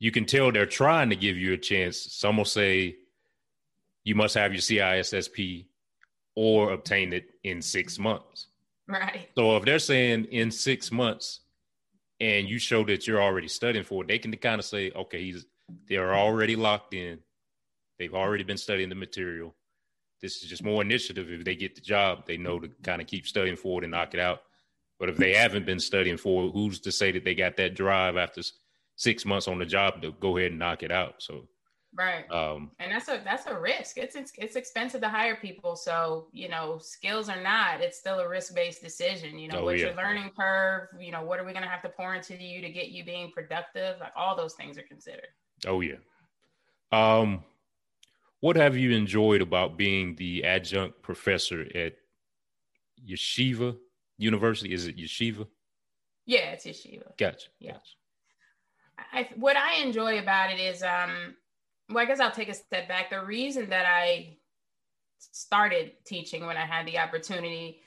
you 0.00 0.10
can 0.10 0.24
tell 0.24 0.50
they're 0.50 0.66
trying 0.66 1.10
to 1.10 1.16
give 1.16 1.36
you 1.36 1.52
a 1.52 1.58
chance. 1.58 1.98
Some 1.98 2.38
will 2.38 2.44
say 2.44 2.96
you 4.02 4.14
must 4.14 4.34
have 4.34 4.52
your 4.52 4.62
CISSP 4.62 5.66
or 6.36 6.72
obtain 6.72 7.12
it 7.12 7.30
in 7.44 7.62
six 7.62 7.98
months. 7.98 8.46
Right. 8.88 9.28
So 9.36 9.56
if 9.56 9.64
they're 9.64 9.78
saying 9.78 10.26
in 10.26 10.50
six 10.50 10.92
months 10.92 11.40
and 12.20 12.48
you 12.48 12.58
show 12.58 12.84
that 12.84 13.06
you're 13.06 13.22
already 13.22 13.48
studying 13.48 13.84
for 13.84 14.02
it, 14.02 14.08
they 14.08 14.18
can 14.18 14.32
kind 14.36 14.58
of 14.58 14.64
say, 14.64 14.90
okay, 14.90 15.22
he's 15.22 15.46
they're 15.88 16.14
already 16.14 16.56
locked 16.56 16.94
in. 16.94 17.20
They've 17.98 18.14
already 18.14 18.44
been 18.44 18.58
studying 18.58 18.88
the 18.88 18.94
material. 18.94 19.54
This 20.20 20.42
is 20.42 20.48
just 20.48 20.64
more 20.64 20.82
initiative. 20.82 21.30
If 21.30 21.44
they 21.44 21.56
get 21.56 21.74
the 21.74 21.80
job, 21.80 22.26
they 22.26 22.36
know 22.36 22.58
to 22.58 22.68
kind 22.82 23.00
of 23.00 23.06
keep 23.06 23.26
studying 23.26 23.56
for 23.56 23.80
it 23.80 23.84
and 23.84 23.92
knock 23.92 24.14
it 24.14 24.20
out. 24.20 24.40
But 24.98 25.08
if 25.08 25.16
they 25.16 25.34
haven't 25.34 25.66
been 25.66 25.80
studying 25.80 26.16
for 26.16 26.46
it, 26.46 26.52
who's 26.52 26.80
to 26.80 26.92
say 26.92 27.12
that 27.12 27.24
they 27.24 27.34
got 27.34 27.56
that 27.56 27.74
drive 27.74 28.16
after 28.16 28.42
six 28.96 29.24
months 29.24 29.48
on 29.48 29.58
the 29.58 29.66
job 29.66 30.02
to 30.02 30.12
go 30.12 30.36
ahead 30.36 30.50
and 30.50 30.58
knock 30.58 30.82
it 30.82 30.92
out? 30.92 31.16
So 31.18 31.48
Right. 31.96 32.28
Um, 32.30 32.72
and 32.80 32.90
that's 32.90 33.08
a 33.08 33.20
that's 33.24 33.46
a 33.46 33.58
risk. 33.58 33.98
It's, 33.98 34.16
it's 34.16 34.32
it's 34.36 34.56
expensive 34.56 35.00
to 35.02 35.08
hire 35.08 35.36
people. 35.36 35.76
So 35.76 36.26
you 36.32 36.48
know, 36.48 36.78
skills 36.78 37.28
or 37.28 37.40
not, 37.40 37.80
it's 37.80 37.98
still 37.98 38.18
a 38.18 38.28
risk 38.28 38.54
based 38.54 38.82
decision. 38.82 39.38
You 39.38 39.48
know, 39.48 39.60
oh, 39.60 39.64
what's 39.64 39.80
yeah. 39.80 39.88
your 39.88 39.96
learning 39.96 40.30
curve? 40.36 40.88
You 40.98 41.12
know, 41.12 41.22
what 41.22 41.38
are 41.38 41.44
we 41.44 41.52
going 41.52 41.62
to 41.62 41.68
have 41.68 41.82
to 41.82 41.88
pour 41.88 42.14
into 42.14 42.34
you 42.34 42.60
to 42.62 42.68
get 42.68 42.88
you 42.88 43.04
being 43.04 43.30
productive? 43.30 44.00
Like 44.00 44.12
all 44.16 44.36
those 44.36 44.54
things 44.54 44.76
are 44.76 44.82
considered. 44.82 45.28
Oh 45.66 45.80
yeah. 45.80 45.96
Um, 46.90 47.44
what 48.40 48.56
have 48.56 48.76
you 48.76 48.90
enjoyed 48.90 49.40
about 49.40 49.76
being 49.76 50.16
the 50.16 50.44
adjunct 50.44 51.00
professor 51.00 51.62
at 51.74 51.94
Yeshiva 53.08 53.76
University? 54.18 54.74
Is 54.74 54.86
it 54.88 54.96
Yeshiva? 54.96 55.46
Yeah, 56.26 56.50
it's 56.50 56.66
Yeshiva. 56.66 57.16
Gotcha. 57.16 57.48
Yeah. 57.60 57.72
Gotcha. 57.72 57.94
I, 59.12 59.28
what 59.36 59.56
I 59.56 59.80
enjoy 59.82 60.18
about 60.18 60.50
it 60.50 60.60
is 60.60 60.82
um 60.82 61.36
well, 61.88 61.98
I 61.98 62.06
guess 62.06 62.20
I'll 62.20 62.30
take 62.30 62.48
a 62.48 62.54
step 62.54 62.88
back. 62.88 63.10
The 63.10 63.24
reason 63.24 63.70
that 63.70 63.86
I 63.86 64.36
started 65.18 65.92
teaching 66.04 66.46
when 66.46 66.56
I 66.56 66.64
had 66.64 66.86
the 66.86 66.98
opportunity 66.98 67.80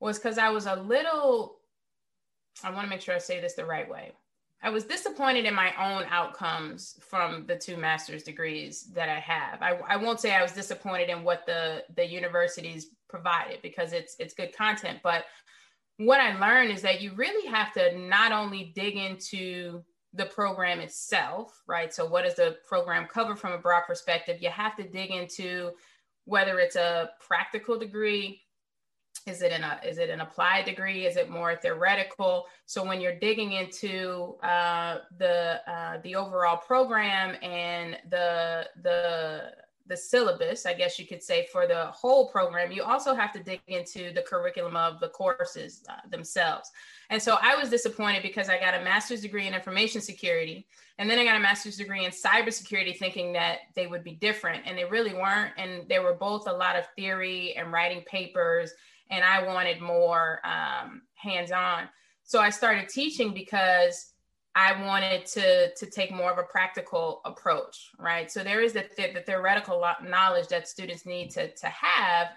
was 0.00 0.18
because 0.18 0.38
I 0.38 0.50
was 0.50 0.66
a 0.66 0.76
little, 0.76 1.58
I 2.64 2.70
want 2.70 2.84
to 2.84 2.90
make 2.90 3.00
sure 3.00 3.14
I 3.14 3.18
say 3.18 3.40
this 3.40 3.54
the 3.54 3.64
right 3.64 3.88
way. 3.88 4.12
I 4.64 4.70
was 4.70 4.84
disappointed 4.84 5.44
in 5.44 5.54
my 5.54 5.72
own 5.76 6.04
outcomes 6.08 6.96
from 7.00 7.46
the 7.46 7.56
two 7.56 7.76
master's 7.76 8.22
degrees 8.22 8.84
that 8.94 9.08
I 9.08 9.18
have. 9.18 9.60
I, 9.60 9.78
I 9.88 9.96
won't 9.96 10.20
say 10.20 10.34
I 10.34 10.42
was 10.42 10.52
disappointed 10.52 11.08
in 11.08 11.24
what 11.24 11.46
the, 11.46 11.84
the 11.96 12.06
universities 12.06 12.88
provided 13.08 13.60
because 13.60 13.92
it's 13.92 14.14
it's 14.20 14.34
good 14.34 14.56
content, 14.56 15.00
but 15.02 15.24
what 15.98 16.20
I 16.20 16.38
learned 16.38 16.72
is 16.72 16.82
that 16.82 17.00
you 17.00 17.12
really 17.14 17.46
have 17.48 17.72
to 17.74 17.98
not 17.98 18.32
only 18.32 18.72
dig 18.74 18.96
into 18.96 19.82
the 20.14 20.26
program 20.26 20.80
itself, 20.80 21.62
right? 21.66 21.92
So, 21.92 22.06
what 22.06 22.24
does 22.24 22.34
the 22.34 22.56
program 22.68 23.06
cover 23.06 23.34
from 23.34 23.52
a 23.52 23.58
broad 23.58 23.82
perspective? 23.86 24.38
You 24.40 24.50
have 24.50 24.76
to 24.76 24.82
dig 24.82 25.10
into 25.10 25.72
whether 26.24 26.58
it's 26.58 26.76
a 26.76 27.10
practical 27.26 27.78
degree, 27.78 28.42
is 29.26 29.42
it 29.42 29.52
an 29.52 29.64
is 29.86 29.98
it 29.98 30.10
an 30.10 30.20
applied 30.20 30.64
degree? 30.64 31.06
Is 31.06 31.16
it 31.16 31.30
more 31.30 31.54
theoretical? 31.54 32.46
So, 32.66 32.84
when 32.84 33.00
you're 33.00 33.18
digging 33.18 33.52
into 33.52 34.36
uh, 34.42 34.98
the 35.18 35.60
uh, 35.70 35.98
the 36.02 36.16
overall 36.16 36.56
program 36.56 37.36
and 37.42 37.96
the 38.10 38.66
the 38.82 39.52
the 39.86 39.96
syllabus, 39.96 40.66
I 40.66 40.74
guess 40.74 40.98
you 40.98 41.06
could 41.06 41.22
say, 41.22 41.46
for 41.52 41.66
the 41.66 41.86
whole 41.86 42.28
program, 42.28 42.72
you 42.72 42.82
also 42.82 43.14
have 43.14 43.32
to 43.32 43.42
dig 43.42 43.60
into 43.66 44.12
the 44.12 44.22
curriculum 44.22 44.76
of 44.76 45.00
the 45.00 45.08
courses 45.08 45.82
uh, 45.88 46.08
themselves. 46.08 46.70
And 47.10 47.20
so 47.20 47.36
I 47.42 47.56
was 47.56 47.68
disappointed 47.68 48.22
because 48.22 48.48
I 48.48 48.58
got 48.58 48.74
a 48.74 48.84
master's 48.84 49.20
degree 49.20 49.46
in 49.46 49.54
information 49.54 50.00
security, 50.00 50.66
and 50.98 51.10
then 51.10 51.18
I 51.18 51.24
got 51.24 51.36
a 51.36 51.40
master's 51.40 51.76
degree 51.76 52.04
in 52.04 52.10
cybersecurity, 52.10 52.96
thinking 52.96 53.32
that 53.32 53.58
they 53.74 53.86
would 53.86 54.04
be 54.04 54.12
different, 54.12 54.62
and 54.66 54.78
they 54.78 54.84
really 54.84 55.14
weren't. 55.14 55.52
And 55.56 55.88
they 55.88 55.98
were 55.98 56.14
both 56.14 56.46
a 56.46 56.52
lot 56.52 56.76
of 56.76 56.86
theory 56.96 57.54
and 57.56 57.72
writing 57.72 58.02
papers, 58.02 58.72
and 59.10 59.24
I 59.24 59.44
wanted 59.44 59.80
more 59.80 60.40
um, 60.44 61.02
hands-on. 61.14 61.88
So 62.24 62.40
I 62.40 62.50
started 62.50 62.88
teaching 62.88 63.34
because 63.34 64.11
I 64.54 64.84
wanted 64.84 65.24
to 65.26 65.74
to 65.74 65.86
take 65.86 66.12
more 66.12 66.30
of 66.30 66.38
a 66.38 66.42
practical 66.42 67.20
approach, 67.24 67.90
right? 67.98 68.30
So 68.30 68.42
there 68.42 68.60
is 68.60 68.72
the, 68.72 68.84
the, 68.96 69.12
the 69.14 69.20
theoretical 69.20 69.84
knowledge 70.04 70.48
that 70.48 70.68
students 70.68 71.06
need 71.06 71.30
to 71.30 71.52
to 71.54 71.66
have, 71.68 72.28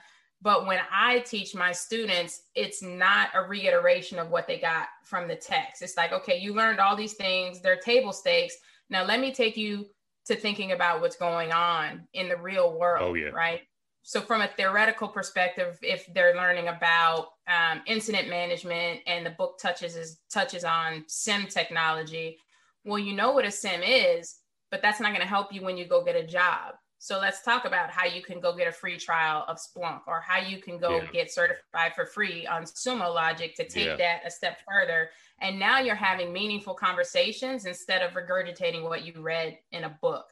but 0.41 0.65
when 0.65 0.79
I 0.91 1.19
teach 1.19 1.55
my 1.55 1.71
students, 1.71 2.43
it's 2.55 2.81
not 2.81 3.29
a 3.33 3.41
reiteration 3.41 4.19
of 4.19 4.29
what 4.29 4.47
they 4.47 4.59
got 4.59 4.87
from 5.03 5.27
the 5.27 5.35
text. 5.35 5.81
It's 5.81 5.97
like, 5.97 6.13
okay, 6.13 6.37
you 6.37 6.53
learned 6.53 6.79
all 6.79 6.95
these 6.95 7.13
things; 7.13 7.61
they're 7.61 7.77
table 7.77 8.13
stakes. 8.13 8.55
Now 8.89 9.03
let 9.03 9.19
me 9.19 9.33
take 9.33 9.57
you 9.57 9.87
to 10.25 10.35
thinking 10.35 10.71
about 10.71 11.01
what's 11.01 11.15
going 11.17 11.51
on 11.51 12.07
in 12.13 12.29
the 12.29 12.37
real 12.37 12.77
world, 12.77 13.03
oh, 13.03 13.13
yeah. 13.13 13.29
right? 13.29 13.61
So 14.07 14.21
from 14.21 14.41
a 14.41 14.47
theoretical 14.47 15.07
perspective 15.07 15.79
if 15.81 16.05
they're 16.13 16.35
learning 16.35 16.67
about 16.67 17.29
um, 17.47 17.81
incident 17.87 18.29
management 18.29 19.01
and 19.07 19.25
the 19.25 19.31
book 19.31 19.57
touches 19.59 19.95
is, 19.95 20.19
touches 20.31 20.63
on 20.63 21.03
SIEM 21.07 21.47
technology 21.47 22.37
well 22.85 22.99
you 22.99 23.13
know 23.13 23.31
what 23.31 23.45
a 23.45 23.51
SIEM 23.51 23.81
is 23.83 24.35
but 24.71 24.81
that's 24.81 24.99
not 24.99 25.09
going 25.09 25.21
to 25.21 25.27
help 25.27 25.51
you 25.51 25.61
when 25.61 25.75
you 25.75 25.85
go 25.85 26.03
get 26.03 26.15
a 26.15 26.25
job 26.25 26.75
so 26.99 27.19
let's 27.19 27.41
talk 27.41 27.65
about 27.65 27.89
how 27.89 28.05
you 28.05 28.21
can 28.21 28.39
go 28.39 28.55
get 28.55 28.67
a 28.67 28.71
free 28.71 28.97
trial 28.97 29.43
of 29.47 29.57
splunk 29.57 30.01
or 30.07 30.21
how 30.21 30.39
you 30.39 30.61
can 30.61 30.77
go 30.77 30.97
yeah. 30.97 31.07
get 31.11 31.31
certified 31.31 31.93
for 31.95 32.05
free 32.05 32.47
on 32.47 32.63
sumo 32.63 33.13
logic 33.13 33.55
to 33.55 33.67
take 33.67 33.87
yeah. 33.87 33.95
that 33.95 34.21
a 34.25 34.31
step 34.31 34.59
further 34.67 35.09
and 35.41 35.59
now 35.59 35.79
you're 35.79 35.95
having 35.95 36.31
meaningful 36.31 36.73
conversations 36.73 37.65
instead 37.65 38.01
of 38.01 38.11
regurgitating 38.13 38.83
what 38.83 39.03
you 39.03 39.13
read 39.19 39.57
in 39.71 39.83
a 39.83 39.97
book 40.01 40.25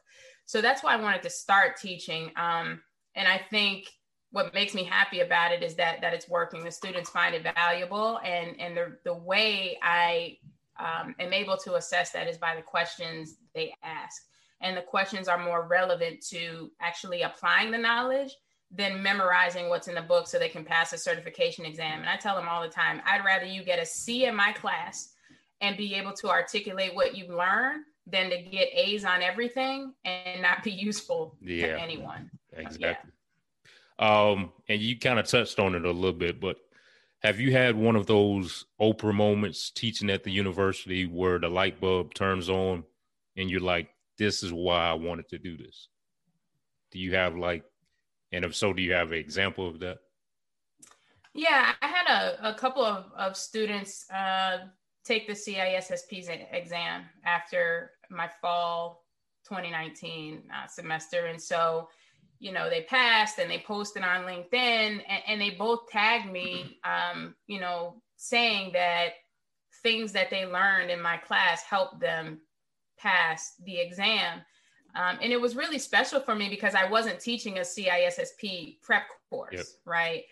so 0.46 0.60
that's 0.60 0.82
why 0.82 0.94
i 0.94 1.00
wanted 1.00 1.22
to 1.22 1.30
start 1.30 1.76
teaching 1.76 2.30
um, 2.36 2.80
and 3.14 3.28
I 3.28 3.38
think 3.50 3.88
what 4.30 4.52
makes 4.52 4.74
me 4.74 4.82
happy 4.82 5.20
about 5.20 5.52
it 5.52 5.62
is 5.62 5.76
that 5.76 6.00
that 6.00 6.12
it's 6.12 6.28
working. 6.28 6.64
The 6.64 6.70
students 6.70 7.10
find 7.10 7.34
it 7.34 7.46
valuable, 7.54 8.18
and 8.24 8.60
and 8.60 8.76
the 8.76 8.96
the 9.04 9.14
way 9.14 9.78
I 9.82 10.38
um, 10.78 11.14
am 11.18 11.32
able 11.32 11.56
to 11.58 11.74
assess 11.74 12.10
that 12.12 12.28
is 12.28 12.36
by 12.36 12.56
the 12.56 12.62
questions 12.62 13.36
they 13.54 13.74
ask, 13.82 14.22
and 14.60 14.76
the 14.76 14.82
questions 14.82 15.28
are 15.28 15.38
more 15.38 15.66
relevant 15.66 16.24
to 16.30 16.70
actually 16.80 17.22
applying 17.22 17.70
the 17.70 17.78
knowledge 17.78 18.34
than 18.70 19.02
memorizing 19.02 19.68
what's 19.68 19.86
in 19.86 19.94
the 19.94 20.02
book 20.02 20.26
so 20.26 20.38
they 20.38 20.48
can 20.48 20.64
pass 20.64 20.92
a 20.92 20.98
certification 20.98 21.64
exam. 21.64 22.00
And 22.00 22.08
I 22.08 22.16
tell 22.16 22.34
them 22.34 22.48
all 22.48 22.62
the 22.62 22.68
time, 22.68 23.00
I'd 23.06 23.24
rather 23.24 23.46
you 23.46 23.62
get 23.62 23.78
a 23.78 23.86
C 23.86 24.24
in 24.24 24.34
my 24.34 24.52
class 24.52 25.12
and 25.60 25.76
be 25.76 25.94
able 25.94 26.12
to 26.14 26.28
articulate 26.28 26.94
what 26.94 27.16
you've 27.16 27.30
learned 27.30 27.84
than 28.06 28.30
to 28.30 28.42
get 28.42 28.68
A's 28.74 29.04
on 29.04 29.22
everything 29.22 29.94
and 30.04 30.42
not 30.42 30.62
be 30.62 30.70
useful 30.72 31.36
yeah. 31.40 31.68
to 31.68 31.80
anyone. 31.80 32.30
Exactly. 32.56 33.10
Yeah. 33.98 34.30
Um, 34.30 34.52
and 34.68 34.80
you 34.80 34.98
kind 34.98 35.18
of 35.18 35.26
touched 35.26 35.58
on 35.58 35.74
it 35.74 35.84
a 35.84 35.90
little 35.90 36.12
bit, 36.12 36.40
but 36.40 36.56
have 37.22 37.40
you 37.40 37.52
had 37.52 37.76
one 37.76 37.96
of 37.96 38.06
those 38.06 38.66
Oprah 38.80 39.14
moments 39.14 39.70
teaching 39.70 40.10
at 40.10 40.24
the 40.24 40.30
university 40.30 41.06
where 41.06 41.38
the 41.38 41.48
light 41.48 41.80
bulb 41.80 42.12
turns 42.12 42.50
on 42.50 42.84
and 43.36 43.50
you're 43.50 43.60
like, 43.60 43.88
this 44.18 44.42
is 44.42 44.52
why 44.52 44.90
I 44.90 44.94
wanted 44.94 45.28
to 45.30 45.38
do 45.38 45.56
this? 45.56 45.88
Do 46.92 46.98
you 46.98 47.14
have 47.14 47.36
like, 47.36 47.64
and 48.32 48.44
if 48.44 48.54
so, 48.54 48.72
do 48.72 48.82
you 48.82 48.92
have 48.92 49.12
an 49.12 49.18
example 49.18 49.68
of 49.68 49.80
that? 49.80 49.98
Yeah, 51.32 51.72
I 51.80 51.86
had 51.86 52.06
a, 52.06 52.50
a 52.50 52.54
couple 52.54 52.84
of, 52.84 53.06
of 53.16 53.36
students 53.36 54.08
uh, 54.10 54.58
take 55.04 55.26
the 55.26 55.32
CISSP's 55.32 56.28
exam 56.52 57.04
after 57.24 57.92
my 58.10 58.28
fall 58.40 59.04
2019 59.48 60.42
uh, 60.52 60.66
semester. 60.66 61.26
And 61.26 61.40
so 61.40 61.88
you 62.44 62.52
know, 62.52 62.68
they 62.68 62.82
passed 62.82 63.38
and 63.38 63.50
they 63.50 63.64
posted 63.66 64.02
on 64.02 64.26
LinkedIn 64.26 64.52
and, 64.52 65.22
and 65.26 65.40
they 65.40 65.52
both 65.52 65.88
tagged 65.88 66.30
me, 66.30 66.78
um, 66.84 67.34
you 67.46 67.58
know, 67.58 68.02
saying 68.16 68.70
that 68.74 69.14
things 69.82 70.12
that 70.12 70.28
they 70.28 70.44
learned 70.44 70.90
in 70.90 71.00
my 71.00 71.16
class 71.16 71.62
helped 71.62 72.00
them 72.00 72.38
pass 72.98 73.54
the 73.64 73.80
exam. 73.80 74.42
Um, 74.94 75.16
and 75.22 75.32
it 75.32 75.40
was 75.40 75.56
really 75.56 75.78
special 75.78 76.20
for 76.20 76.34
me 76.34 76.50
because 76.50 76.74
I 76.74 76.86
wasn't 76.86 77.18
teaching 77.18 77.56
a 77.56 77.62
CISSP 77.62 78.82
prep 78.82 79.04
course, 79.30 79.54
yep. 79.54 79.66
right? 79.86 80.24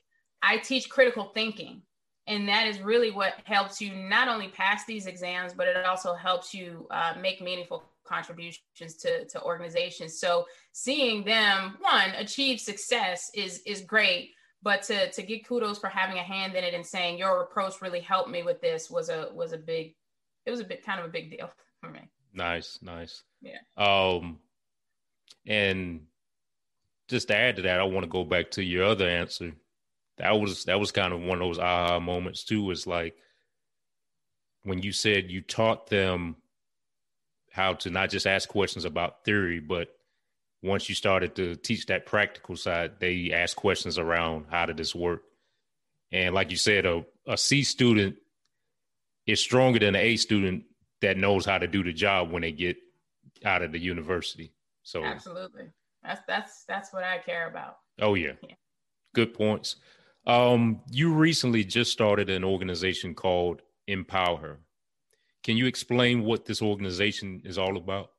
I 0.43 0.59
teach 0.59 0.91
critical 0.91 1.31
thinking. 1.33 1.81
And 2.27 2.47
that 2.47 2.67
is 2.67 2.79
really 2.81 3.11
what 3.11 3.37
helps 3.45 3.81
you 3.81 3.97
not 3.97 4.29
only 4.29 4.49
pass 4.49 4.85
these 4.85 5.07
exams, 5.07 5.55
but 5.55 5.67
it 5.67 5.87
also 5.87 6.13
helps 6.13 6.53
you 6.53 6.87
uh, 6.91 7.15
make 7.19 7.41
meaningful 7.41 7.85
contributions 8.05 8.97
to, 9.01 9.27
to 9.27 9.43
organizations. 9.43 10.19
So 10.19 10.47
seeing 10.73 11.25
them, 11.25 11.77
one, 11.81 12.11
achieve 12.17 12.61
success 12.61 13.31
is, 13.35 13.61
is 13.67 13.83
great. 13.83 14.31
But 14.63 14.83
to, 14.85 15.11
to 15.11 15.23
get 15.23 15.47
kudos 15.47 15.79
for 15.79 15.89
having 15.89 16.19
a 16.19 16.23
hand 16.23 16.55
in 16.55 16.63
it 16.63 16.75
and 16.75 16.87
saying 16.87 17.19
your 17.19 17.43
approach 17.43 17.83
really 17.83 18.01
helped 18.01 18.31
me 18.31 18.43
with 18.43 18.61
this 18.61 18.89
was 18.89 19.09
a 19.09 19.29
was 19.35 19.53
a 19.53 19.59
big 19.59 19.97
it 20.47 20.53
was 20.53 20.61
a 20.61 20.65
bit 20.65 20.85
kind 20.85 21.01
of 21.01 21.07
a 21.07 21.09
big 21.09 21.31
deal 21.31 21.51
for 21.81 21.91
me. 21.91 22.09
Nice, 22.33 22.79
nice. 22.81 23.25
Yeah. 23.41 23.59
Um 23.77 24.39
and 25.47 26.03
just 27.09 27.29
to 27.29 27.37
add 27.37 27.57
to 27.57 27.63
that, 27.63 27.81
I 27.81 27.85
want 27.85 28.05
to 28.05 28.11
go 28.11 28.25
back 28.25 28.53
to 28.53 28.63
your 28.63 28.85
other 28.85 29.09
answer. 29.09 29.53
That 30.19 30.39
was 30.39 30.65
that 30.65 30.79
was 30.79 30.93
kind 30.93 31.13
of 31.13 31.21
one 31.21 31.43
of 31.43 31.49
those 31.49 31.59
aha 31.59 31.99
moments 31.99 32.45
too. 32.45 32.71
Is 32.71 32.87
like 32.87 33.17
when 34.63 34.83
you 34.83 34.93
said 34.93 35.31
you 35.31 35.41
taught 35.41 35.89
them 35.89 36.37
how 37.53 37.75
to 37.75 37.91
not 37.91 38.11
just 38.11 38.27
ask 38.27 38.49
questions 38.49 38.85
about 38.85 39.25
theory, 39.25 39.61
but 39.61 39.89
once 40.63 40.89
you 40.89 40.95
started 40.95 41.35
to 41.37 41.57
teach 41.57 41.87
that 41.87 42.07
practical 42.07 42.57
side, 42.57 42.93
they 42.99 43.33
ask 43.33 43.57
questions 43.57 43.99
around 43.99 44.47
how 44.51 44.67
did 44.67 44.77
this 44.77 44.95
work? 44.95 45.23
And 46.11 46.35
like 46.35 46.51
you 46.51 46.57
said, 46.57 46.87
a, 46.87 47.05
a 47.27 47.37
C 47.37 47.63
student 47.63 48.17
is 49.27 49.41
stronger 49.41 49.79
than 49.79 49.95
an 49.95 49.97
A 49.97 50.17
student 50.17 50.65
that 51.01 51.17
knows 51.17 51.45
how 51.45 51.59
to 51.59 51.67
do 51.67 51.83
the 51.83 51.93
job 51.93 52.31
when 52.31 52.43
they 52.43 52.53
get 52.53 52.77
out 53.45 53.63
of 53.63 53.73
the 53.73 53.79
university. 53.79 54.53
So 54.83 55.05
absolutely, 55.05 55.67
that's 56.03 56.23
that's 56.27 56.65
that's 56.65 56.93
what 56.93 57.05
I 57.05 57.19
care 57.19 57.49
about. 57.49 57.79
Oh 58.01 58.15
yeah, 58.15 58.33
yeah. 58.43 58.55
good 59.15 59.35
points. 59.35 59.77
Um, 60.27 60.81
you 60.91 61.13
recently 61.13 61.65
just 61.65 61.93
started 61.93 62.31
an 62.31 62.45
organization 62.45 63.15
called 63.15 63.63
Empower. 63.87 64.61
Can 65.43 65.57
you 65.57 65.67
explain 65.67 66.23
what 66.23 66.45
this 66.45 66.63
organization 66.63 67.43
is 67.45 67.59
all 67.59 67.77
about? 67.77 68.11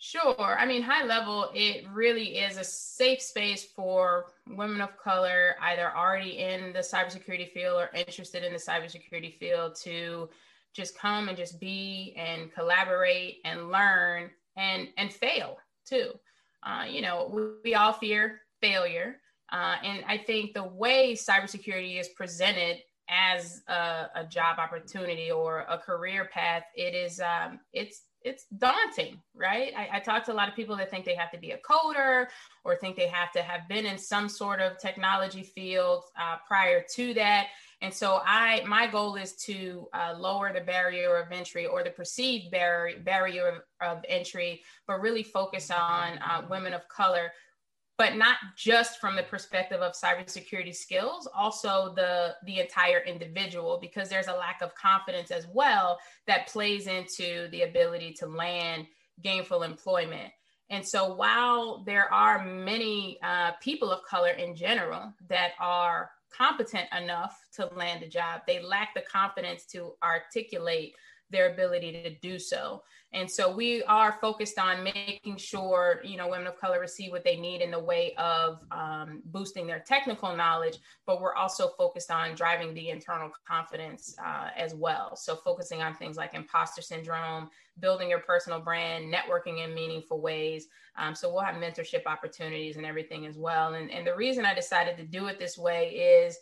Sure. 0.00 0.56
I 0.56 0.64
mean, 0.64 0.82
high 0.82 1.04
level, 1.04 1.50
it 1.54 1.84
really 1.92 2.38
is 2.38 2.56
a 2.56 2.62
safe 2.62 3.20
space 3.20 3.64
for 3.64 4.26
women 4.46 4.80
of 4.80 4.96
color, 4.96 5.56
either 5.60 5.92
already 5.96 6.38
in 6.38 6.72
the 6.72 6.78
cybersecurity 6.78 7.50
field 7.50 7.80
or 7.80 7.90
interested 7.94 8.44
in 8.44 8.52
the 8.52 8.60
cybersecurity 8.60 9.36
field, 9.38 9.74
to 9.82 10.30
just 10.72 10.96
come 10.96 11.28
and 11.28 11.36
just 11.36 11.58
be 11.58 12.14
and 12.16 12.54
collaborate 12.54 13.38
and 13.44 13.72
learn 13.72 14.30
and 14.56 14.88
and 14.96 15.12
fail 15.12 15.58
too. 15.84 16.12
Uh, 16.62 16.84
you 16.88 17.02
know, 17.02 17.28
we, 17.32 17.42
we, 17.64 17.74
all 17.74 17.92
fear 17.92 18.42
failure, 18.60 19.16
uh, 19.52 19.76
and 19.82 20.04
I 20.06 20.18
think 20.18 20.54
the 20.54 20.64
way 20.64 21.14
cybersecurity 21.14 21.98
is 21.98 22.08
presented 22.08 22.78
as 23.08 23.62
a, 23.68 24.06
a 24.14 24.24
job 24.24 24.58
opportunity 24.58 25.30
or 25.30 25.60
a 25.68 25.78
career 25.78 26.28
path, 26.32 26.64
it 26.74 26.94
is 26.94 27.20
um, 27.20 27.60
it's 27.72 28.02
it's 28.22 28.46
daunting, 28.58 29.20
right? 29.34 29.72
I, 29.76 29.88
I 29.94 30.00
talk 30.00 30.24
to 30.24 30.32
a 30.32 30.34
lot 30.34 30.48
of 30.48 30.56
people 30.56 30.76
that 30.76 30.90
think 30.90 31.04
they 31.04 31.14
have 31.14 31.30
to 31.30 31.38
be 31.38 31.52
a 31.52 31.58
coder 31.58 32.26
or 32.64 32.76
think 32.76 32.96
they 32.96 33.06
have 33.06 33.30
to 33.32 33.42
have 33.42 33.68
been 33.68 33.86
in 33.86 33.96
some 33.96 34.28
sort 34.28 34.60
of 34.60 34.76
technology 34.78 35.42
field 35.42 36.04
uh, 36.20 36.36
prior 36.46 36.84
to 36.94 37.14
that. 37.14 37.46
And 37.80 37.94
so 37.94 38.20
I, 38.26 38.64
my 38.66 38.88
goal 38.88 39.14
is 39.14 39.36
to 39.44 39.86
uh, 39.92 40.14
lower 40.18 40.52
the 40.52 40.60
barrier 40.60 41.16
of 41.16 41.30
entry 41.30 41.66
or 41.66 41.84
the 41.84 41.90
perceived 41.90 42.50
barrier 42.50 42.98
barrier 42.98 43.62
of, 43.80 43.98
of 43.98 44.04
entry, 44.08 44.62
but 44.88 45.00
really 45.00 45.22
focus 45.22 45.70
on 45.70 46.18
uh, 46.18 46.42
women 46.50 46.74
of 46.74 46.88
color 46.88 47.30
but 47.98 48.16
not 48.16 48.36
just 48.56 49.00
from 49.00 49.16
the 49.16 49.24
perspective 49.24 49.80
of 49.80 49.92
cybersecurity 49.92 50.74
skills, 50.74 51.28
also 51.36 51.92
the 51.94 52.36
the 52.46 52.60
entire 52.60 53.00
individual, 53.00 53.78
because 53.80 54.08
there's 54.08 54.28
a 54.28 54.32
lack 54.32 54.62
of 54.62 54.74
confidence 54.76 55.30
as 55.32 55.46
well 55.52 55.98
that 56.26 56.46
plays 56.46 56.86
into 56.86 57.48
the 57.50 57.62
ability 57.62 58.14
to 58.14 58.26
land 58.26 58.86
gainful 59.22 59.64
employment. 59.64 60.32
And 60.70 60.86
so, 60.86 61.14
while 61.14 61.82
there 61.84 62.12
are 62.12 62.44
many 62.44 63.18
uh, 63.22 63.52
people 63.60 63.90
of 63.90 64.04
color 64.04 64.30
in 64.30 64.54
general 64.54 65.12
that 65.28 65.52
are 65.58 66.10
competent 66.36 66.86
enough 66.96 67.36
to 67.54 67.66
land 67.74 68.02
a 68.02 68.08
job, 68.08 68.42
they 68.46 68.62
lack 68.62 68.94
the 68.94 69.02
confidence 69.10 69.64
to 69.72 69.94
articulate 70.04 70.94
their 71.30 71.52
ability 71.52 71.92
to 71.92 72.14
do 72.20 72.38
so. 72.38 72.82
And 73.12 73.30
so 73.30 73.54
we 73.54 73.82
are 73.84 74.18
focused 74.20 74.58
on 74.58 74.84
making 74.84 75.38
sure, 75.38 76.02
you 76.04 76.18
know, 76.18 76.28
women 76.28 76.46
of 76.46 76.58
color 76.58 76.78
receive 76.78 77.10
what 77.10 77.24
they 77.24 77.36
need 77.36 77.62
in 77.62 77.70
the 77.70 77.78
way 77.78 78.14
of 78.18 78.60
um, 78.70 79.22
boosting 79.24 79.66
their 79.66 79.80
technical 79.80 80.36
knowledge, 80.36 80.78
but 81.06 81.20
we're 81.20 81.34
also 81.34 81.68
focused 81.68 82.10
on 82.10 82.34
driving 82.34 82.74
the 82.74 82.90
internal 82.90 83.30
confidence 83.46 84.14
uh, 84.22 84.48
as 84.54 84.74
well. 84.74 85.16
So 85.16 85.36
focusing 85.36 85.80
on 85.80 85.94
things 85.94 86.18
like 86.18 86.34
imposter 86.34 86.82
syndrome, 86.82 87.48
building 87.80 88.10
your 88.10 88.20
personal 88.20 88.60
brand, 88.60 89.12
networking 89.12 89.64
in 89.64 89.74
meaningful 89.74 90.20
ways. 90.20 90.66
Um, 90.96 91.14
so 91.14 91.32
we'll 91.32 91.42
have 91.42 91.54
mentorship 91.54 92.04
opportunities 92.06 92.76
and 92.76 92.84
everything 92.84 93.24
as 93.24 93.38
well. 93.38 93.72
And, 93.74 93.90
and 93.90 94.06
the 94.06 94.14
reason 94.14 94.44
I 94.44 94.54
decided 94.54 94.98
to 94.98 95.04
do 95.04 95.28
it 95.28 95.38
this 95.38 95.56
way 95.56 95.88
is 95.90 96.36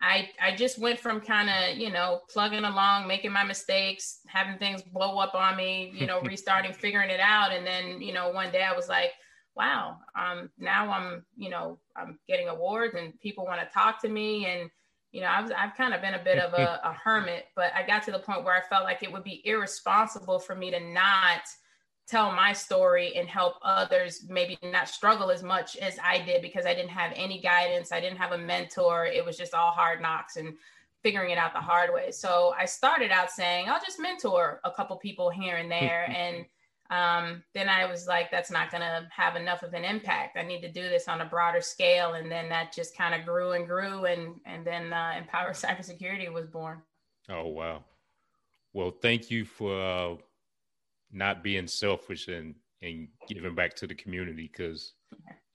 I 0.00 0.28
I 0.42 0.54
just 0.54 0.78
went 0.78 0.98
from 0.98 1.20
kind 1.20 1.48
of 1.48 1.78
you 1.78 1.90
know 1.90 2.20
plugging 2.28 2.64
along, 2.64 3.06
making 3.06 3.32
my 3.32 3.44
mistakes, 3.44 4.20
having 4.26 4.58
things 4.58 4.82
blow 4.82 5.18
up 5.18 5.34
on 5.34 5.56
me, 5.56 5.92
you 5.94 6.06
know, 6.06 6.20
restarting, 6.24 6.72
figuring 6.72 7.10
it 7.10 7.20
out, 7.20 7.52
and 7.52 7.66
then 7.66 8.00
you 8.00 8.12
know 8.12 8.30
one 8.30 8.52
day 8.52 8.62
I 8.62 8.74
was 8.74 8.88
like, 8.88 9.12
wow, 9.54 9.98
um, 10.14 10.50
now 10.58 10.90
I'm 10.90 11.24
you 11.36 11.50
know 11.50 11.78
I'm 11.96 12.18
getting 12.28 12.48
awards 12.48 12.94
and 12.94 13.18
people 13.20 13.44
want 13.44 13.60
to 13.60 13.74
talk 13.74 14.00
to 14.02 14.08
me, 14.08 14.46
and 14.46 14.70
you 15.12 15.22
know 15.22 15.28
I've 15.28 15.50
I've 15.56 15.76
kind 15.76 15.94
of 15.94 16.02
been 16.02 16.14
a 16.14 16.22
bit 16.22 16.38
of 16.38 16.52
a, 16.52 16.80
a 16.84 16.92
hermit, 16.92 17.46
but 17.56 17.72
I 17.74 17.86
got 17.86 18.02
to 18.04 18.12
the 18.12 18.18
point 18.18 18.44
where 18.44 18.54
I 18.54 18.68
felt 18.68 18.84
like 18.84 19.02
it 19.02 19.12
would 19.12 19.24
be 19.24 19.42
irresponsible 19.46 20.38
for 20.38 20.54
me 20.54 20.70
to 20.70 20.80
not 20.80 21.42
tell 22.06 22.32
my 22.32 22.52
story 22.52 23.16
and 23.16 23.28
help 23.28 23.54
others 23.62 24.24
maybe 24.28 24.56
not 24.62 24.88
struggle 24.88 25.30
as 25.30 25.42
much 25.42 25.76
as 25.76 25.98
I 26.04 26.20
did 26.20 26.40
because 26.40 26.64
I 26.64 26.74
didn't 26.74 26.90
have 26.90 27.12
any 27.16 27.40
guidance. 27.40 27.90
I 27.90 28.00
didn't 28.00 28.18
have 28.18 28.32
a 28.32 28.38
mentor. 28.38 29.06
It 29.06 29.24
was 29.24 29.36
just 29.36 29.54
all 29.54 29.72
hard 29.72 30.00
knocks 30.00 30.36
and 30.36 30.54
figuring 31.02 31.30
it 31.30 31.38
out 31.38 31.52
the 31.52 31.60
hard 31.60 31.92
way. 31.92 32.12
So 32.12 32.54
I 32.58 32.64
started 32.64 33.10
out 33.10 33.30
saying, 33.30 33.68
I'll 33.68 33.80
just 33.84 34.00
mentor 34.00 34.60
a 34.64 34.70
couple 34.70 34.96
people 34.96 35.30
here 35.30 35.56
and 35.56 35.70
there. 35.70 36.08
and 36.16 36.44
um, 36.90 37.42
then 37.54 37.68
I 37.68 37.86
was 37.86 38.06
like, 38.06 38.30
that's 38.30 38.50
not 38.50 38.70
going 38.70 38.82
to 38.82 39.08
have 39.10 39.34
enough 39.34 39.64
of 39.64 39.74
an 39.74 39.84
impact. 39.84 40.36
I 40.36 40.42
need 40.42 40.60
to 40.60 40.70
do 40.70 40.88
this 40.88 41.08
on 41.08 41.20
a 41.20 41.24
broader 41.24 41.60
scale. 41.60 42.14
And 42.14 42.30
then 42.30 42.48
that 42.50 42.72
just 42.72 42.96
kind 42.96 43.14
of 43.14 43.26
grew 43.26 43.52
and 43.52 43.66
grew. 43.66 44.04
And, 44.04 44.34
and 44.44 44.64
then 44.64 44.92
uh, 44.92 45.14
Empower 45.18 45.50
Cybersecurity 45.52 46.32
was 46.32 46.46
born. 46.46 46.82
Oh, 47.28 47.48
wow. 47.48 47.82
Well, 48.72 48.90
thank 48.90 49.30
you 49.30 49.44
for 49.44 49.82
uh, 49.82 50.16
not 51.12 51.42
being 51.42 51.66
selfish 51.66 52.28
and 52.28 52.54
and 52.82 53.08
giving 53.28 53.54
back 53.54 53.74
to 53.74 53.86
the 53.86 53.94
community 53.94 54.50
because 54.52 54.92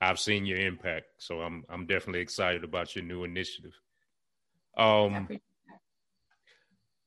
I've 0.02 0.20
seen 0.20 0.46
your 0.46 0.60
impact. 0.60 1.06
So 1.20 1.42
I'm 1.42 1.64
I'm 1.70 1.86
definitely 1.86 2.22
excited 2.22 2.64
about 2.64 2.96
your 2.96 3.06
new 3.06 3.24
initiative. 3.24 3.74
Um 4.78 5.28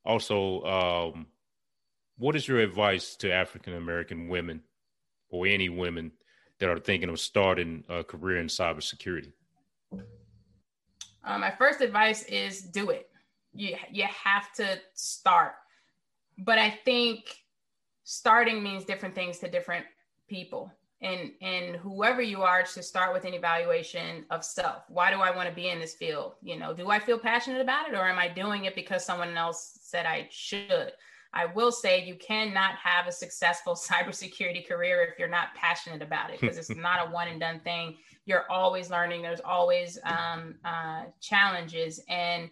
also 0.05 0.63
um 0.65 1.27
what 2.17 2.37
is 2.37 2.47
your 2.47 2.61
advice 2.61 3.17
to 3.17 3.33
African 3.33 3.75
American 3.75 4.29
women 4.29 4.63
or 5.31 5.47
any 5.47 5.69
women 5.69 6.13
that 6.59 6.69
are 6.69 6.79
thinking 6.79 7.09
of 7.09 7.19
starting 7.19 7.85
a 7.89 8.05
career 8.05 8.39
in 8.39 8.47
cybersecurity? 8.47 9.33
Um, 11.25 11.41
my 11.41 11.51
first 11.51 11.81
advice 11.81 12.23
is 12.25 12.63
do 12.63 12.91
it. 12.91 13.09
You 13.55 13.77
you 13.91 14.05
have 14.05 14.53
to 14.55 14.79
start. 14.95 15.55
But 16.39 16.59
I 16.59 16.71
think 16.85 17.44
starting 18.05 18.63
means 18.63 18.85
different 18.85 19.15
things 19.15 19.39
to 19.39 19.51
different 19.51 19.85
people. 20.29 20.71
And 21.03 21.33
and 21.43 21.77
whoever 21.77 22.23
you 22.23 22.43
are 22.43 22.63
to 22.63 22.83
start 22.83 23.13
with 23.13 23.25
an 23.25 23.35
evaluation 23.35 24.25
of 24.31 24.45
self. 24.45 24.85
Why 24.89 25.11
do 25.11 25.21
i 25.21 25.35
want 25.35 25.49
to 25.49 25.55
be 25.55 25.69
in 25.69 25.81
this 25.81 25.95
field? 25.95 26.35
You 26.41 26.59
know 26.59 26.73
do 26.73 26.89
i 26.89 26.99
feel 26.99 27.19
passionate 27.19 27.61
about 27.61 27.89
it 27.89 27.95
or 27.95 28.09
am 28.09 28.19
i 28.19 28.29
doing 28.29 28.65
it 28.65 28.75
because 28.75 29.05
someone 29.05 29.37
else 29.37 29.79
said 29.83 30.07
i 30.07 30.29
should? 30.31 30.93
I 31.37 31.47
will 31.47 31.73
say 31.73 32.05
you 32.05 32.15
cannot 32.15 32.77
have 32.77 33.09
a 33.09 33.13
successful 33.13 33.75
cybersecurity 33.91 34.67
career 34.67 35.03
if 35.03 35.19
you're 35.19 35.29
not 35.29 35.55
passionate 35.57 36.01
about 36.01 36.31
it 36.31 36.41
because 36.41 36.57
it's 36.57 36.71
not 36.77 37.07
a 37.07 37.11
one 37.11 37.29
and 37.29 37.41
done 37.41 37.61
thing. 37.61 37.97
You're 38.25 38.51
always 38.51 38.89
learning. 38.89 39.21
There's 39.21 39.41
always 39.45 39.99
um, 40.05 40.55
uh, 40.65 41.03
challenges. 41.21 42.01
And 42.09 42.51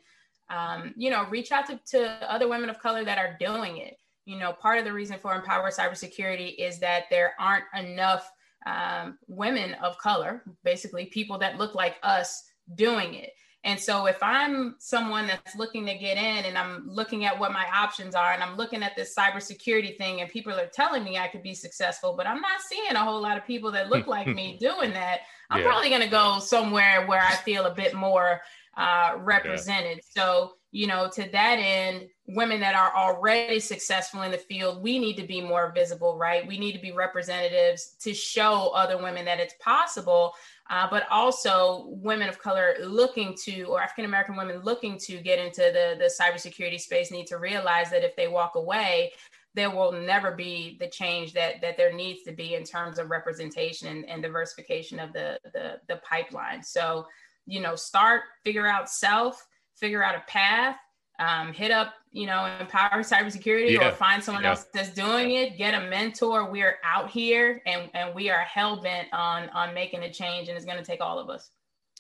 um, 0.50 0.92
you 0.96 1.08
know 1.08 1.24
reach 1.30 1.52
out 1.52 1.66
to, 1.68 1.80
to 1.92 2.30
other 2.30 2.48
women 2.48 2.68
of 2.68 2.78
color 2.78 3.04
that 3.04 3.16
are 3.16 3.36
doing 3.40 3.78
it 3.78 3.96
you 4.24 4.38
know, 4.38 4.52
part 4.52 4.78
of 4.78 4.85
the 4.85 4.92
reason 4.92 5.18
for 5.18 5.35
Empower 5.35 5.70
Cybersecurity 5.70 6.54
is 6.58 6.78
that 6.80 7.04
there 7.11 7.35
aren't 7.38 7.64
enough 7.76 8.30
um, 8.66 9.18
women 9.26 9.74
of 9.74 9.98
color, 9.98 10.44
basically 10.64 11.06
people 11.06 11.38
that 11.38 11.58
look 11.58 11.74
like 11.74 11.96
us 12.02 12.44
doing 12.74 13.14
it. 13.14 13.30
And 13.64 13.78
so 13.78 14.06
if 14.06 14.20
I'm 14.22 14.74
someone 14.78 15.28
that's 15.28 15.54
looking 15.54 15.87
to 15.87 15.94
get 15.94 16.16
in 16.16 16.46
and 16.46 16.58
I'm 16.58 16.88
looking 16.88 17.24
at 17.24 17.38
what 17.38 17.52
my 17.52 17.64
options 17.72 18.14
are 18.16 18.32
and 18.32 18.42
I'm 18.42 18.56
looking 18.56 18.82
at 18.82 18.96
this 18.96 19.14
cybersecurity 19.14 19.96
thing 19.96 20.20
and 20.20 20.28
people 20.28 20.52
are 20.52 20.66
telling 20.66 21.04
me 21.04 21.16
I 21.16 21.28
could 21.28 21.44
be 21.44 21.54
successful, 21.54 22.14
but 22.16 22.26
I'm 22.26 22.40
not 22.40 22.61
seeing 22.61 22.90
a 22.90 22.98
whole 22.98 23.22
lot 23.22 23.37
of 23.37 23.46
people 23.46 23.70
that 23.72 23.88
look 23.88 24.08
like 24.08 24.26
me 24.26 24.56
doing 24.61 24.92
that, 24.94 25.20
I'm 25.48 25.61
yeah. 25.61 25.66
probably 25.68 25.90
going 25.90 26.02
to 26.02 26.08
go 26.08 26.40
somewhere 26.40 27.06
where 27.06 27.22
I 27.22 27.37
feel 27.37 27.66
a 27.66 27.74
bit 27.74 27.94
more 27.94 28.40
uh, 28.76 29.14
represented. 29.18 29.98
Yeah. 30.16 30.22
So, 30.22 30.54
you 30.72 30.87
know, 30.87 31.08
to 31.14 31.28
that 31.30 31.58
end, 31.61 32.08
women 32.26 32.58
that 32.61 32.74
are 32.74 32.94
already 32.96 33.61
successful 33.61 34.22
in 34.22 34.30
the 34.30 34.38
field, 34.38 34.82
we 34.82 34.98
need 34.98 35.16
to 35.16 35.26
be 35.26 35.40
more 35.40 35.70
visible, 35.72 36.16
right? 36.16 36.46
We 36.46 36.58
need 36.58 36.72
to 36.72 36.80
be 36.80 36.92
representatives 36.92 37.94
to 38.00 38.14
show 38.14 38.70
other 38.74 39.00
women 39.00 39.24
that 39.26 39.38
it's 39.38 39.54
possible 39.61 40.35
uh, 40.70 40.87
but 40.90 41.06
also 41.11 41.85
women 41.88 42.30
of 42.30 42.38
color 42.38 42.74
looking 42.80 43.37
to, 43.44 43.64
or 43.64 43.82
African 43.82 44.06
American 44.06 44.37
women 44.37 44.61
looking 44.62 44.96
to 44.98 45.18
get 45.18 45.38
into 45.38 45.61
the, 45.61 45.96
the 45.98 46.11
cybersecurity 46.18 46.80
space 46.80 47.11
need 47.11 47.26
to 47.26 47.37
realize 47.37 47.90
that 47.90 48.04
if 48.04 48.16
they 48.16 48.26
walk 48.26 48.54
away, 48.54 49.12
there 49.54 49.70
will 49.70 49.92
never 49.92 50.30
be 50.30 50.78
the 50.80 50.88
change 50.88 51.35
that 51.35 51.61
that 51.61 51.76
there 51.76 51.92
needs 51.92 52.22
to 52.22 52.32
be 52.32 52.54
in 52.54 52.64
terms 52.64 52.98
of 52.98 53.11
representation 53.11 53.88
and, 53.88 54.08
and 54.08 54.22
diversification 54.22 54.98
of 54.98 55.12
the, 55.12 55.38
the 55.52 55.78
the 55.88 56.00
pipeline. 56.08 56.62
So, 56.62 57.06
you 57.44 57.61
know, 57.61 57.76
start, 57.76 58.22
figure 58.42 58.66
out 58.66 58.88
self, 58.88 59.46
figure 59.76 60.02
out 60.02 60.14
a 60.14 60.22
path, 60.28 60.76
um, 61.18 61.52
hit 61.52 61.70
up, 61.70 61.94
you 62.11 62.26
know, 62.26 62.46
empower 62.61 63.02
cybersecurity 63.02 63.72
yeah. 63.72 63.88
or 63.88 63.92
find 63.92 64.22
someone 64.22 64.44
yeah. 64.44 64.50
else 64.50 64.66
that's 64.72 64.90
doing 64.90 65.32
it, 65.32 65.56
get 65.56 65.74
a 65.74 65.88
mentor. 65.88 66.50
We're 66.50 66.76
out 66.85 67.11
here 67.11 67.62
and, 67.66 67.88
and 67.94 68.14
we 68.14 68.30
are 68.30 68.40
hell 68.40 68.80
bent 68.80 69.08
on, 69.12 69.48
on 69.50 69.74
making 69.74 70.02
a 70.02 70.12
change 70.12 70.48
and 70.48 70.56
it's 70.56 70.66
going 70.66 70.78
to 70.78 70.85
take 70.85 71.00
all 71.00 71.18
of 71.18 71.30
us. 71.30 71.50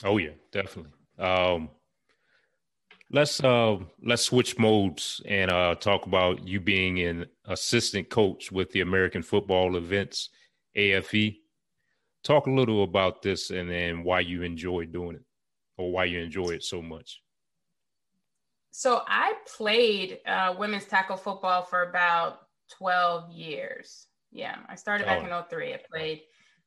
Oh 0.04 0.18
yeah, 0.18 0.30
definitely. 0.50 0.92
Um, 1.18 1.70
let's, 3.10 3.42
uh, 3.42 3.78
let's 4.04 4.22
switch 4.22 4.58
modes 4.58 5.20
and, 5.26 5.50
uh, 5.50 5.76
talk 5.76 6.06
about 6.06 6.46
you 6.46 6.60
being 6.60 7.00
an 7.00 7.26
assistant 7.46 8.10
coach 8.10 8.50
with 8.50 8.70
the 8.72 8.80
American 8.80 9.22
football 9.22 9.76
events, 9.76 10.30
AFE. 10.76 11.36
Talk 12.24 12.46
a 12.46 12.50
little 12.50 12.84
about 12.84 13.22
this 13.22 13.50
and 13.50 13.68
then 13.68 14.04
why 14.04 14.20
you 14.20 14.42
enjoy 14.42 14.86
doing 14.86 15.16
it 15.16 15.24
or 15.78 15.90
why 15.90 16.04
you 16.04 16.20
enjoy 16.20 16.50
it 16.50 16.64
so 16.64 16.82
much. 16.82 17.21
So 18.72 19.02
I 19.06 19.34
played 19.56 20.20
uh, 20.26 20.54
women's 20.58 20.86
tackle 20.86 21.16
football 21.16 21.62
for 21.62 21.82
about 21.82 22.40
12 22.78 23.30
years. 23.30 24.06
Yeah, 24.32 24.56
I 24.68 24.76
started 24.76 25.06
back 25.06 25.22
oh. 25.22 25.38
in 25.38 25.44
03. 25.48 25.74
I 25.74 25.80
played 25.90 26.22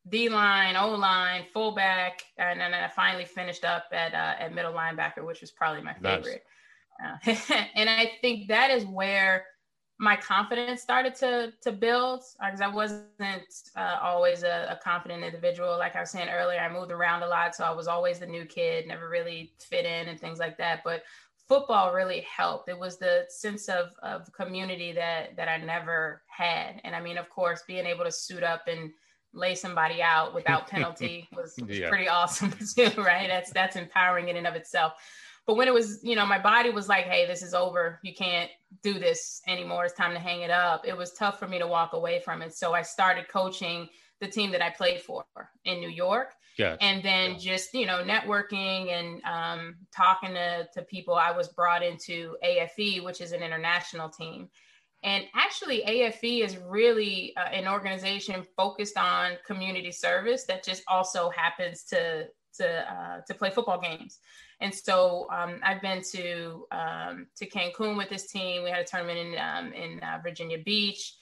D 0.08 0.30
line, 0.30 0.76
O 0.76 0.92
line, 0.92 1.46
fullback, 1.52 2.22
and 2.38 2.60
then 2.60 2.76
I 2.76 2.88
finally 2.90 3.26
finished 3.26 3.66
up 3.66 3.86
at 3.92 4.14
uh, 4.14 4.36
at 4.40 4.54
middle 4.54 4.72
linebacker, 4.72 5.26
which 5.26 5.42
was 5.42 5.50
probably 5.52 5.82
my 5.82 5.96
favorite. 5.96 6.44
Nice. 7.26 7.50
Uh, 7.50 7.56
and 7.76 7.90
I 7.90 8.12
think 8.22 8.50
that 8.50 8.70
is 8.70 8.86
where 8.86 9.46
my 9.98 10.16
confidence 10.16 10.82
started 10.82 11.16
to 11.16 11.54
to 11.62 11.72
build 11.72 12.22
because 12.40 12.62
I 12.62 12.68
wasn't 12.68 13.10
uh, 13.76 13.98
always 14.02 14.44
a, 14.44 14.68
a, 14.70 14.80
confident 14.84 15.24
individual. 15.24 15.78
Like 15.78 15.96
I 15.96 16.02
was 16.02 16.12
saying 16.12 16.30
earlier, 16.30 16.60
I 16.60 16.72
moved 16.72 16.92
around 16.92 17.24
a 17.24 17.28
lot, 17.28 17.56
so 17.56 17.64
I 17.64 17.72
was 17.72 17.88
always 17.88 18.20
the 18.20 18.28
new 18.28 18.46
kid, 18.46 18.88
never 18.88 19.10
really 19.10 19.54
fit 19.60 19.86
in 19.86 20.10
and 20.10 20.20
things 20.20 20.38
like 20.38 20.58
that. 20.58 20.82
But 20.84 21.04
football 21.48 21.94
really 21.94 22.22
helped. 22.22 22.70
It 22.70 22.78
was 22.78 22.98
the 22.98 23.26
sense 23.30 23.70
of, 23.70 23.90
of 24.02 24.32
community 24.34 24.92
that 24.94 25.36
that 25.38 25.48
I 25.48 25.58
never 25.58 26.22
had. 26.28 26.82
And 26.84 26.96
I 26.96 27.02
mean, 27.02 27.18
of 27.18 27.30
course, 27.30 27.64
being 27.68 27.86
able 27.86 28.04
to 28.06 28.12
suit 28.12 28.44
up 28.44 28.64
and 28.68 28.92
lay 29.34 29.56
somebody 29.56 30.02
out 30.02 30.34
without 30.34 30.68
penalty 30.70 31.28
was, 31.36 31.56
was 31.60 31.78
yeah. 31.78 31.90
pretty 31.90 32.08
awesome 32.08 32.52
too, 32.76 32.90
right? 33.02 33.28
That's 33.28 33.52
that's 33.52 33.76
empowering 33.76 34.30
in 34.30 34.38
and 34.38 34.48
of 34.48 34.56
itself. 34.56 34.94
But 35.48 35.58
when 35.58 35.68
it 35.68 35.74
was, 35.74 36.00
you 36.02 36.16
know, 36.16 36.26
my 36.26 36.40
body 36.40 36.72
was 36.72 36.90
like, 36.90 37.06
hey, 37.06 37.28
this 37.28 37.44
is 37.44 37.54
over. 37.54 38.00
You 38.02 38.16
can't 38.16 38.50
do 38.82 38.94
this 38.94 39.42
anymore. 39.48 39.86
It's 39.86 39.94
time 39.94 40.14
to 40.14 40.20
hang 40.20 40.42
it 40.42 40.50
up. 40.50 40.88
It 40.88 40.98
was 40.98 41.14
tough 41.14 41.38
for 41.38 41.48
me 41.48 41.60
to 41.60 41.68
walk 41.68 41.94
away 41.94 42.20
from 42.20 42.42
it. 42.42 42.56
So 42.56 42.74
I 42.74 42.82
started 42.82 43.28
coaching 43.28 43.88
the 44.22 44.28
team 44.28 44.52
that 44.52 44.62
I 44.62 44.70
played 44.70 45.02
for 45.02 45.26
in 45.66 45.80
New 45.80 45.90
York. 45.90 46.34
Gotcha. 46.58 46.82
And 46.82 47.04
then 47.04 47.32
yeah. 47.32 47.38
just, 47.38 47.74
you 47.74 47.86
know, 47.86 48.04
networking 48.04 48.90
and 48.92 49.22
um, 49.26 49.76
talking 49.96 50.34
to, 50.36 50.68
to 50.74 50.82
people, 50.84 51.14
I 51.14 51.32
was 51.32 51.50
brought 51.50 51.84
into 51.84 52.38
AFE, 52.44 53.04
which 53.04 53.20
is 53.20 53.34
an 53.34 53.44
international 53.44 54.10
team. 54.10 54.50
And 55.04 55.26
actually, 55.36 55.84
AFE 55.86 56.44
is 56.44 56.58
really 56.58 57.34
uh, 57.38 57.50
an 57.50 57.68
organization 57.68 58.44
focused 58.56 58.98
on 58.98 59.34
community 59.46 59.92
service 59.92 60.46
that 60.46 60.64
just 60.64 60.84
also 60.88 61.30
happens 61.30 61.84
to 61.86 62.28
to 62.58 62.92
uh, 62.92 63.22
to 63.28 63.34
play 63.34 63.50
football 63.50 63.80
games. 63.80 64.20
And 64.62 64.74
so 64.74 65.28
um, 65.32 65.60
I've 65.64 65.82
been 65.82 66.02
to 66.14 66.66
um, 66.72 67.28
to 67.36 67.48
Cancun 67.48 67.98
with 67.98 68.10
this 68.10 68.32
team. 68.32 68.64
We 68.64 68.70
had 68.70 68.80
a 68.80 68.86
tournament 68.86 69.20
in 69.20 69.36
um, 69.38 69.74
in 69.74 70.00
uh, 70.00 70.20
Virginia 70.24 70.58
Beach. 70.58 71.16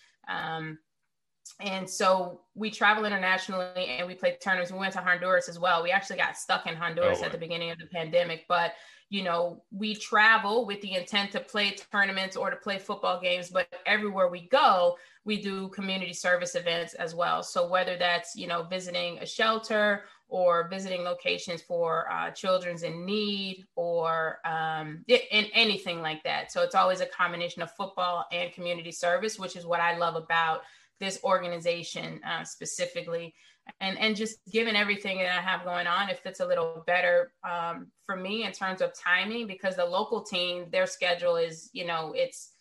And 1.60 1.89
so 1.89 2.41
we 2.56 2.69
travel 2.69 3.06
internationally 3.06 3.86
and 3.86 4.08
we 4.08 4.15
play 4.15 4.38
tournaments. 4.41 4.71
We 4.71 4.79
went 4.79 4.93
to 4.93 4.99
Honduras 4.99 5.49
as 5.49 5.60
well. 5.60 5.84
We 5.84 5.91
actually 5.91 6.17
got 6.17 6.38
stuck 6.38 6.67
in 6.67 6.75
Honduras 6.75 7.19
oh, 7.21 7.25
at 7.25 7.32
the 7.32 7.38
beginning 7.38 7.71
of 7.71 7.77
the 7.77 7.86
pandemic, 7.88 8.45
but 8.47 8.73
you 9.10 9.21
know, 9.21 9.62
we 9.71 9.93
travel 9.93 10.65
with 10.65 10.82
the 10.82 10.95
intent 10.95 11.32
to 11.34 11.39
play 11.39 11.75
tournaments 11.91 12.36
or 12.36 12.49
to 12.49 12.56
play 12.56 12.79
football 12.79 13.21
games, 13.21 13.49
but 13.49 13.67
everywhere 13.86 14.27
we 14.27 14.47
go, 14.47 14.97
we 15.23 15.39
do 15.39 15.69
community 15.69 16.13
service 16.13 16.56
events 16.56 16.95
as 16.95 17.13
well. 17.13 17.43
So 17.43 17.67
whether 17.67 17.95
that's, 17.95 18.36
you 18.36 18.47
know, 18.47 18.63
visiting 18.63 19.19
a 19.19 19.25
shelter 19.25 20.06
or 20.29 20.67
visiting 20.67 21.03
locations 21.03 21.62
for 21.62 22.12
uh, 22.12 22.32
children's 22.32 22.82
in 22.82 23.06
need 23.06 23.67
or 23.75 24.39
um, 24.45 25.06
in 25.08 25.45
anything 25.53 26.01
like 26.01 26.23
that. 26.23 26.51
So 26.51 26.63
it's 26.63 26.73
always 26.73 26.99
a 26.99 27.06
combination 27.06 27.62
of 27.62 27.69
football 27.75 28.25
and 28.32 28.51
community 28.51 28.91
service, 28.91 29.38
which 29.38 29.56
is 29.56 29.63
what 29.63 29.79
I 29.79 29.95
love 29.95 30.15
about 30.15 30.62
this 31.04 31.20
organization 31.24 32.20
uh, 32.28 32.44
specifically. 32.44 33.34
And 33.80 33.98
and 33.98 34.16
just 34.16 34.39
given 34.52 34.76
everything 34.76 35.20
that 35.20 35.39
i 35.39 35.42
have 35.42 35.63
going 35.63 35.88
on 35.88 36.10
it 36.10 36.20
fits 36.20 36.42
a 36.42 36.46
little 36.46 36.84
better 36.86 37.32
um, 37.50 37.88
for 38.06 38.18
me 38.18 38.44
in 38.44 38.52
terms 38.52 38.82
of 38.82 38.92
timing 38.94 39.48
because 39.48 39.78
the 39.78 39.86
local 39.86 40.22
team 40.22 40.66
their 40.70 40.86
schedule 40.86 41.38
is 41.38 41.70
you 41.72 41.86
know 41.86 42.12
it's 42.13 42.52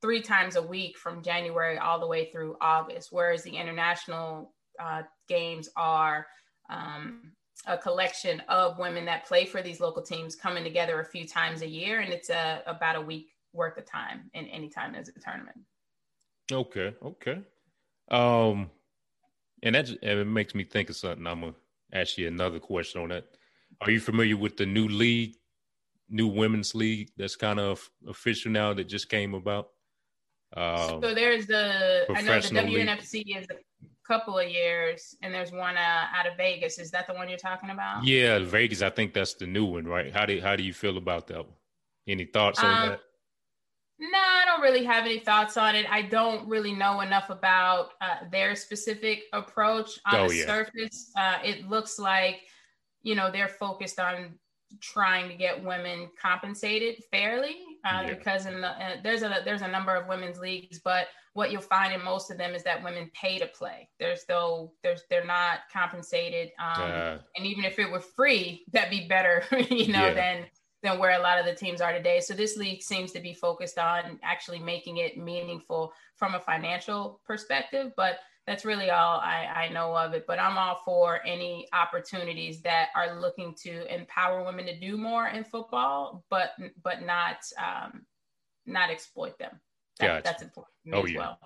three 0.00 0.22
times 0.22 0.54
a 0.54 0.62
week 0.62 0.96
from 0.96 1.24
january 1.24 1.76
all 1.78 1.98
the 1.98 2.06
way 2.06 2.30
through 2.30 2.56
august 2.60 3.08
whereas 3.10 3.42
the 3.42 3.50
international 3.50 4.54
uh, 4.78 5.02
games 5.28 5.68
are 5.76 6.24
um, 6.70 7.32
a 7.66 7.78
collection 7.78 8.40
of 8.48 8.78
women 8.78 9.04
that 9.06 9.26
play 9.26 9.44
for 9.44 9.62
these 9.62 9.80
local 9.80 10.02
teams 10.02 10.36
coming 10.36 10.64
together 10.64 11.00
a 11.00 11.04
few 11.04 11.26
times 11.26 11.62
a 11.62 11.68
year 11.68 12.00
and 12.00 12.12
it's 12.12 12.30
a, 12.30 12.62
about 12.66 12.96
a 12.96 13.00
week 13.00 13.28
worth 13.52 13.78
of 13.78 13.86
time 13.86 14.30
in 14.34 14.46
any 14.48 14.68
time 14.68 14.92
there's 14.92 15.08
a 15.08 15.20
tournament. 15.20 15.58
Okay 16.52 16.94
okay 17.02 17.38
um, 18.10 18.70
and 19.62 19.74
that 19.74 19.88
it 20.02 20.26
makes 20.26 20.54
me 20.54 20.64
think 20.64 20.90
of 20.90 20.96
something. 20.96 21.26
I'm 21.26 21.40
gonna 21.40 21.54
ask 21.92 22.18
you 22.18 22.28
another 22.28 22.58
question 22.58 23.02
on 23.02 23.08
that. 23.10 23.24
Are 23.80 23.90
you 23.90 24.00
familiar 24.00 24.36
with 24.36 24.56
the 24.56 24.66
new 24.66 24.88
league, 24.88 25.36
new 26.08 26.28
women's 26.28 26.74
league 26.74 27.10
that's 27.16 27.36
kind 27.36 27.58
of 27.58 27.88
official 28.06 28.52
now 28.52 28.74
that 28.74 28.84
just 28.84 29.08
came 29.08 29.34
about? 29.34 29.70
Um, 30.56 31.02
so 31.02 31.14
there's 31.14 31.46
the 31.46 32.06
I 32.14 32.20
know 32.22 32.40
the 32.40 32.48
WNFC 32.48 33.12
league. 33.12 33.36
is 33.38 33.46
a 33.50 33.86
couple 34.06 34.38
of 34.38 34.48
years, 34.48 35.16
and 35.22 35.34
there's 35.34 35.50
one 35.50 35.76
uh, 35.76 36.04
out 36.14 36.26
of 36.26 36.36
Vegas. 36.36 36.78
Is 36.78 36.90
that 36.92 37.06
the 37.06 37.14
one 37.14 37.28
you're 37.28 37.38
talking 37.38 37.70
about? 37.70 38.04
Yeah, 38.04 38.38
Vegas. 38.38 38.82
I 38.82 38.90
think 38.90 39.14
that's 39.14 39.34
the 39.34 39.46
new 39.46 39.64
one, 39.64 39.84
right? 39.86 40.12
How 40.12 40.26
do 40.26 40.40
how 40.40 40.56
do 40.56 40.62
you 40.62 40.72
feel 40.72 40.96
about 40.96 41.26
that? 41.28 41.38
One? 41.38 41.56
Any 42.06 42.26
thoughts 42.26 42.62
on 42.62 42.82
um, 42.82 42.88
that? 42.90 43.00
No, 43.98 44.18
I 44.18 44.44
don't 44.44 44.60
really 44.60 44.84
have 44.84 45.04
any 45.04 45.20
thoughts 45.20 45.56
on 45.56 45.76
it. 45.76 45.86
I 45.88 46.02
don't 46.02 46.48
really 46.48 46.72
know 46.72 47.00
enough 47.00 47.30
about 47.30 47.90
uh, 48.00 48.28
their 48.30 48.56
specific 48.56 49.22
approach 49.32 49.98
on 50.06 50.20
oh, 50.20 50.28
the 50.28 50.36
yeah. 50.36 50.46
surface. 50.46 51.12
Uh, 51.16 51.38
it 51.44 51.68
looks 51.68 51.98
like, 51.98 52.40
you 53.02 53.14
know, 53.14 53.30
they're 53.30 53.48
focused 53.48 54.00
on 54.00 54.38
trying 54.80 55.28
to 55.28 55.36
get 55.36 55.62
women 55.62 56.08
compensated 56.20 56.96
fairly 57.12 57.56
uh, 57.84 58.02
yeah. 58.02 58.14
because 58.14 58.46
in 58.46 58.60
the, 58.60 58.68
uh, 58.68 58.96
there's 59.02 59.22
a 59.22 59.42
there's 59.44 59.62
a 59.62 59.68
number 59.68 59.94
of 59.94 60.08
women's 60.08 60.38
leagues, 60.38 60.80
but 60.82 61.06
what 61.34 61.50
you'll 61.50 61.60
find 61.60 61.92
in 61.92 62.02
most 62.02 62.30
of 62.30 62.38
them 62.38 62.54
is 62.54 62.62
that 62.62 62.82
women 62.82 63.10
pay 63.14 63.38
to 63.38 63.46
play. 63.46 63.88
There's 64.00 64.24
though 64.26 64.72
there's 64.82 65.02
they're 65.10 65.24
not 65.24 65.60
compensated, 65.72 66.50
um, 66.58 66.82
uh. 66.82 67.18
and 67.36 67.46
even 67.46 67.64
if 67.64 67.78
it 67.78 67.90
were 67.90 68.00
free, 68.00 68.64
that'd 68.72 68.90
be 68.90 69.06
better, 69.06 69.44
you 69.70 69.92
know, 69.92 70.06
yeah. 70.06 70.14
than 70.14 70.46
than 70.84 70.98
where 70.98 71.18
a 71.18 71.22
lot 71.22 71.40
of 71.40 71.46
the 71.46 71.54
teams 71.54 71.80
are 71.80 71.92
today. 71.92 72.20
So 72.20 72.34
this 72.34 72.56
league 72.56 72.82
seems 72.82 73.10
to 73.12 73.20
be 73.20 73.32
focused 73.32 73.78
on 73.78 74.20
actually 74.22 74.58
making 74.58 74.98
it 74.98 75.16
meaningful 75.16 75.92
from 76.14 76.34
a 76.34 76.40
financial 76.40 77.20
perspective, 77.26 77.92
but 77.96 78.18
that's 78.46 78.66
really 78.66 78.90
all 78.90 79.18
I, 79.18 79.46
I 79.56 79.68
know 79.70 79.96
of 79.96 80.12
it. 80.12 80.26
But 80.26 80.38
I'm 80.38 80.58
all 80.58 80.82
for 80.84 81.20
any 81.26 81.66
opportunities 81.72 82.60
that 82.62 82.88
are 82.94 83.18
looking 83.18 83.54
to 83.62 83.92
empower 83.92 84.44
women 84.44 84.66
to 84.66 84.78
do 84.78 84.98
more 84.98 85.28
in 85.28 85.42
football, 85.42 86.22
but 86.28 86.50
but 86.82 87.02
not 87.02 87.38
um, 87.58 88.02
not 88.66 88.90
exploit 88.90 89.38
them. 89.38 89.58
That, 90.00 90.06
gotcha. 90.06 90.22
That's 90.24 90.42
important 90.42 90.74
oh, 90.92 91.06
yeah. 91.06 91.18
Well. 91.18 91.38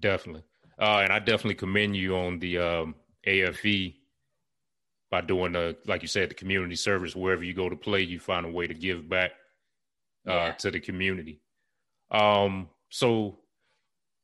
Definitely. 0.00 0.42
Uh, 0.80 1.00
and 1.04 1.12
I 1.12 1.20
definitely 1.20 1.54
commend 1.54 1.96
you 1.96 2.16
on 2.16 2.40
the 2.40 2.58
um, 2.58 2.94
AFE 3.24 3.94
by 5.12 5.20
doing 5.20 5.52
the 5.52 5.76
like 5.86 6.00
you 6.00 6.08
said 6.08 6.30
the 6.30 6.34
community 6.34 6.74
service 6.74 7.14
wherever 7.14 7.44
you 7.44 7.52
go 7.52 7.68
to 7.68 7.76
play 7.76 8.00
you 8.00 8.18
find 8.18 8.46
a 8.46 8.48
way 8.48 8.66
to 8.66 8.72
give 8.72 9.08
back 9.08 9.32
uh, 10.26 10.32
yeah. 10.32 10.52
to 10.52 10.70
the 10.70 10.80
community 10.80 11.38
um 12.10 12.66
so 12.88 13.38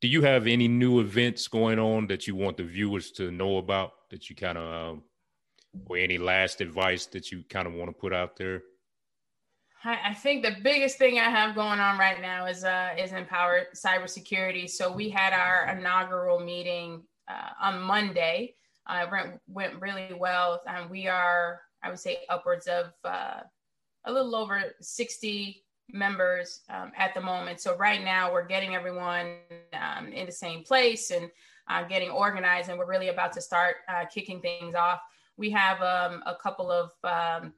do 0.00 0.08
you 0.08 0.22
have 0.22 0.46
any 0.46 0.66
new 0.66 1.00
events 1.00 1.46
going 1.46 1.78
on 1.78 2.06
that 2.06 2.26
you 2.26 2.34
want 2.34 2.56
the 2.56 2.64
viewers 2.64 3.10
to 3.10 3.30
know 3.30 3.58
about 3.58 3.92
that 4.10 4.30
you 4.30 4.34
kind 4.34 4.56
of 4.56 4.94
um, 4.94 5.02
or 5.86 5.98
any 5.98 6.16
last 6.16 6.62
advice 6.62 7.04
that 7.04 7.30
you 7.30 7.44
kind 7.50 7.68
of 7.68 7.74
want 7.74 7.90
to 7.90 7.92
put 7.92 8.14
out 8.14 8.36
there 8.36 8.62
I 9.84 10.12
think 10.12 10.42
the 10.42 10.56
biggest 10.60 10.98
thing 10.98 11.20
I 11.20 11.30
have 11.30 11.54
going 11.54 11.78
on 11.78 11.98
right 11.98 12.20
now 12.20 12.46
is 12.46 12.64
uh, 12.64 12.90
is 12.98 13.12
empower 13.12 13.66
cybersecurity. 13.76 14.68
So 14.68 14.92
we 14.92 15.08
had 15.08 15.32
our 15.32 15.68
inaugural 15.68 16.40
meeting 16.40 17.04
uh, 17.28 17.50
on 17.62 17.80
Monday, 17.82 18.56
uh, 18.88 19.06
went, 19.10 19.40
went 19.48 19.80
really 19.80 20.14
well. 20.18 20.62
Um, 20.66 20.88
we 20.88 21.08
are, 21.08 21.60
I 21.82 21.90
would 21.90 21.98
say, 21.98 22.18
upwards 22.28 22.66
of 22.66 22.92
uh, 23.04 23.40
a 24.04 24.12
little 24.12 24.34
over 24.34 24.62
60 24.80 25.62
members 25.92 26.60
um, 26.70 26.92
at 26.96 27.14
the 27.14 27.20
moment. 27.20 27.60
So 27.60 27.76
right 27.76 28.02
now 28.02 28.32
we're 28.32 28.46
getting 28.46 28.74
everyone 28.74 29.36
um, 29.72 30.08
in 30.08 30.26
the 30.26 30.32
same 30.32 30.62
place 30.62 31.10
and 31.10 31.30
uh, 31.68 31.84
getting 31.84 32.10
organized, 32.10 32.70
and 32.70 32.78
we're 32.78 32.86
really 32.88 33.08
about 33.08 33.32
to 33.34 33.40
start 33.40 33.76
uh, 33.88 34.06
kicking 34.06 34.40
things 34.40 34.74
off. 34.74 35.00
We 35.36 35.50
have 35.50 35.80
um, 35.82 36.22
a 36.26 36.34
couple 36.34 36.70
of 36.70 36.90
um, 37.04 37.52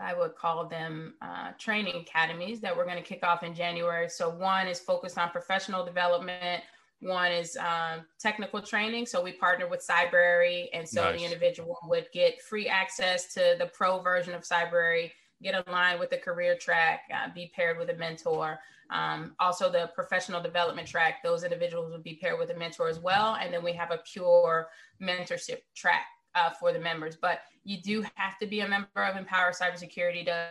I 0.00 0.14
would 0.14 0.34
call 0.34 0.66
them 0.66 1.14
uh, 1.22 1.52
training 1.58 1.94
academies 1.96 2.60
that 2.60 2.76
we're 2.76 2.84
going 2.84 2.96
to 2.96 3.02
kick 3.02 3.24
off 3.24 3.42
in 3.42 3.54
January. 3.54 4.08
So 4.08 4.28
one 4.28 4.66
is 4.66 4.80
focused 4.80 5.18
on 5.18 5.30
professional 5.30 5.84
development. 5.84 6.62
One 7.04 7.32
is 7.32 7.54
um, 7.58 8.06
technical 8.18 8.62
training. 8.62 9.04
So 9.04 9.22
we 9.22 9.32
partner 9.32 9.68
with 9.68 9.86
Cybrary. 9.86 10.68
And 10.72 10.88
so 10.88 11.04
nice. 11.04 11.18
the 11.18 11.24
individual 11.24 11.76
would 11.84 12.06
get 12.14 12.40
free 12.40 12.66
access 12.66 13.32
to 13.34 13.56
the 13.58 13.66
pro 13.66 14.00
version 14.00 14.32
of 14.32 14.42
Cybrary, 14.42 15.10
get 15.42 15.66
aligned 15.66 16.00
with 16.00 16.08
the 16.08 16.16
career 16.16 16.56
track, 16.56 17.02
uh, 17.14 17.28
be 17.34 17.52
paired 17.54 17.76
with 17.78 17.90
a 17.90 17.94
mentor. 17.96 18.58
Um, 18.90 19.34
also, 19.38 19.70
the 19.70 19.90
professional 19.94 20.40
development 20.40 20.88
track, 20.88 21.22
those 21.22 21.44
individuals 21.44 21.92
would 21.92 22.02
be 22.02 22.14
paired 22.14 22.38
with 22.38 22.48
a 22.48 22.56
mentor 22.56 22.88
as 22.88 22.98
well. 22.98 23.36
And 23.38 23.52
then 23.52 23.62
we 23.62 23.74
have 23.74 23.90
a 23.90 24.00
pure 24.10 24.68
mentorship 25.02 25.58
track 25.74 26.06
uh, 26.34 26.50
for 26.58 26.72
the 26.72 26.80
members. 26.80 27.16
But 27.16 27.40
you 27.64 27.82
do 27.82 28.02
have 28.14 28.38
to 28.40 28.46
be 28.46 28.60
a 28.60 28.68
member 28.68 29.04
of 29.04 29.16
Empower 29.16 29.52
Cybersecurity 29.52 30.24
to, 30.24 30.48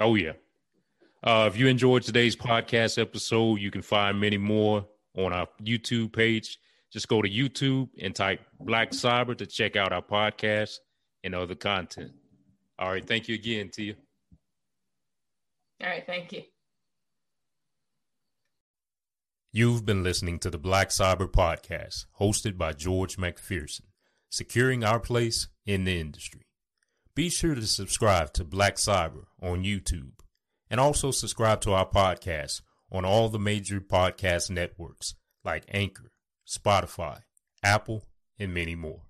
Oh, 0.00 0.14
yeah. 0.14 0.32
Uh, 1.22 1.50
if 1.52 1.58
you 1.58 1.66
enjoyed 1.66 2.04
today's 2.04 2.34
podcast 2.34 2.98
episode, 3.00 3.60
you 3.60 3.70
can 3.70 3.82
find 3.82 4.18
many 4.18 4.38
more 4.38 4.86
on 5.18 5.34
our 5.34 5.48
YouTube 5.62 6.14
page. 6.14 6.58
Just 6.90 7.08
go 7.08 7.20
to 7.20 7.28
YouTube 7.28 7.90
and 8.00 8.14
type 8.14 8.40
Black 8.58 8.90
Cyber 8.90 9.36
to 9.36 9.44
check 9.44 9.76
out 9.76 9.92
our 9.92 10.02
podcast 10.02 10.78
and 11.22 11.34
other 11.34 11.54
content. 11.54 12.12
All 12.78 12.90
right. 12.90 13.06
Thank 13.06 13.28
you 13.28 13.34
again, 13.34 13.70
Tia. 13.70 13.94
All 15.82 15.88
right. 15.88 16.04
Thank 16.06 16.32
you. 16.32 16.42
You've 19.52 19.84
been 19.84 20.02
listening 20.02 20.38
to 20.40 20.50
the 20.50 20.58
Black 20.58 20.88
Cyber 20.88 21.30
Podcast, 21.30 22.06
hosted 22.18 22.56
by 22.56 22.72
George 22.72 23.18
McPherson, 23.18 23.82
securing 24.30 24.82
our 24.82 24.98
place 24.98 25.48
in 25.66 25.84
the 25.84 26.00
industry. 26.00 26.46
Be 27.14 27.28
sure 27.28 27.54
to 27.54 27.66
subscribe 27.66 28.32
to 28.32 28.44
Black 28.44 28.76
Cyber 28.76 29.24
on 29.42 29.62
YouTube 29.62 30.12
and 30.70 30.80
also 30.80 31.10
subscribe 31.10 31.60
to 31.60 31.72
our 31.72 31.86
podcast 31.86 32.62
on 32.90 33.04
all 33.04 33.28
the 33.28 33.38
major 33.38 33.78
podcast 33.78 34.48
networks 34.48 35.14
like 35.44 35.64
Anchor, 35.68 36.12
Spotify, 36.48 37.20
Apple, 37.62 38.06
and 38.38 38.54
many 38.54 38.74
more. 38.74 39.02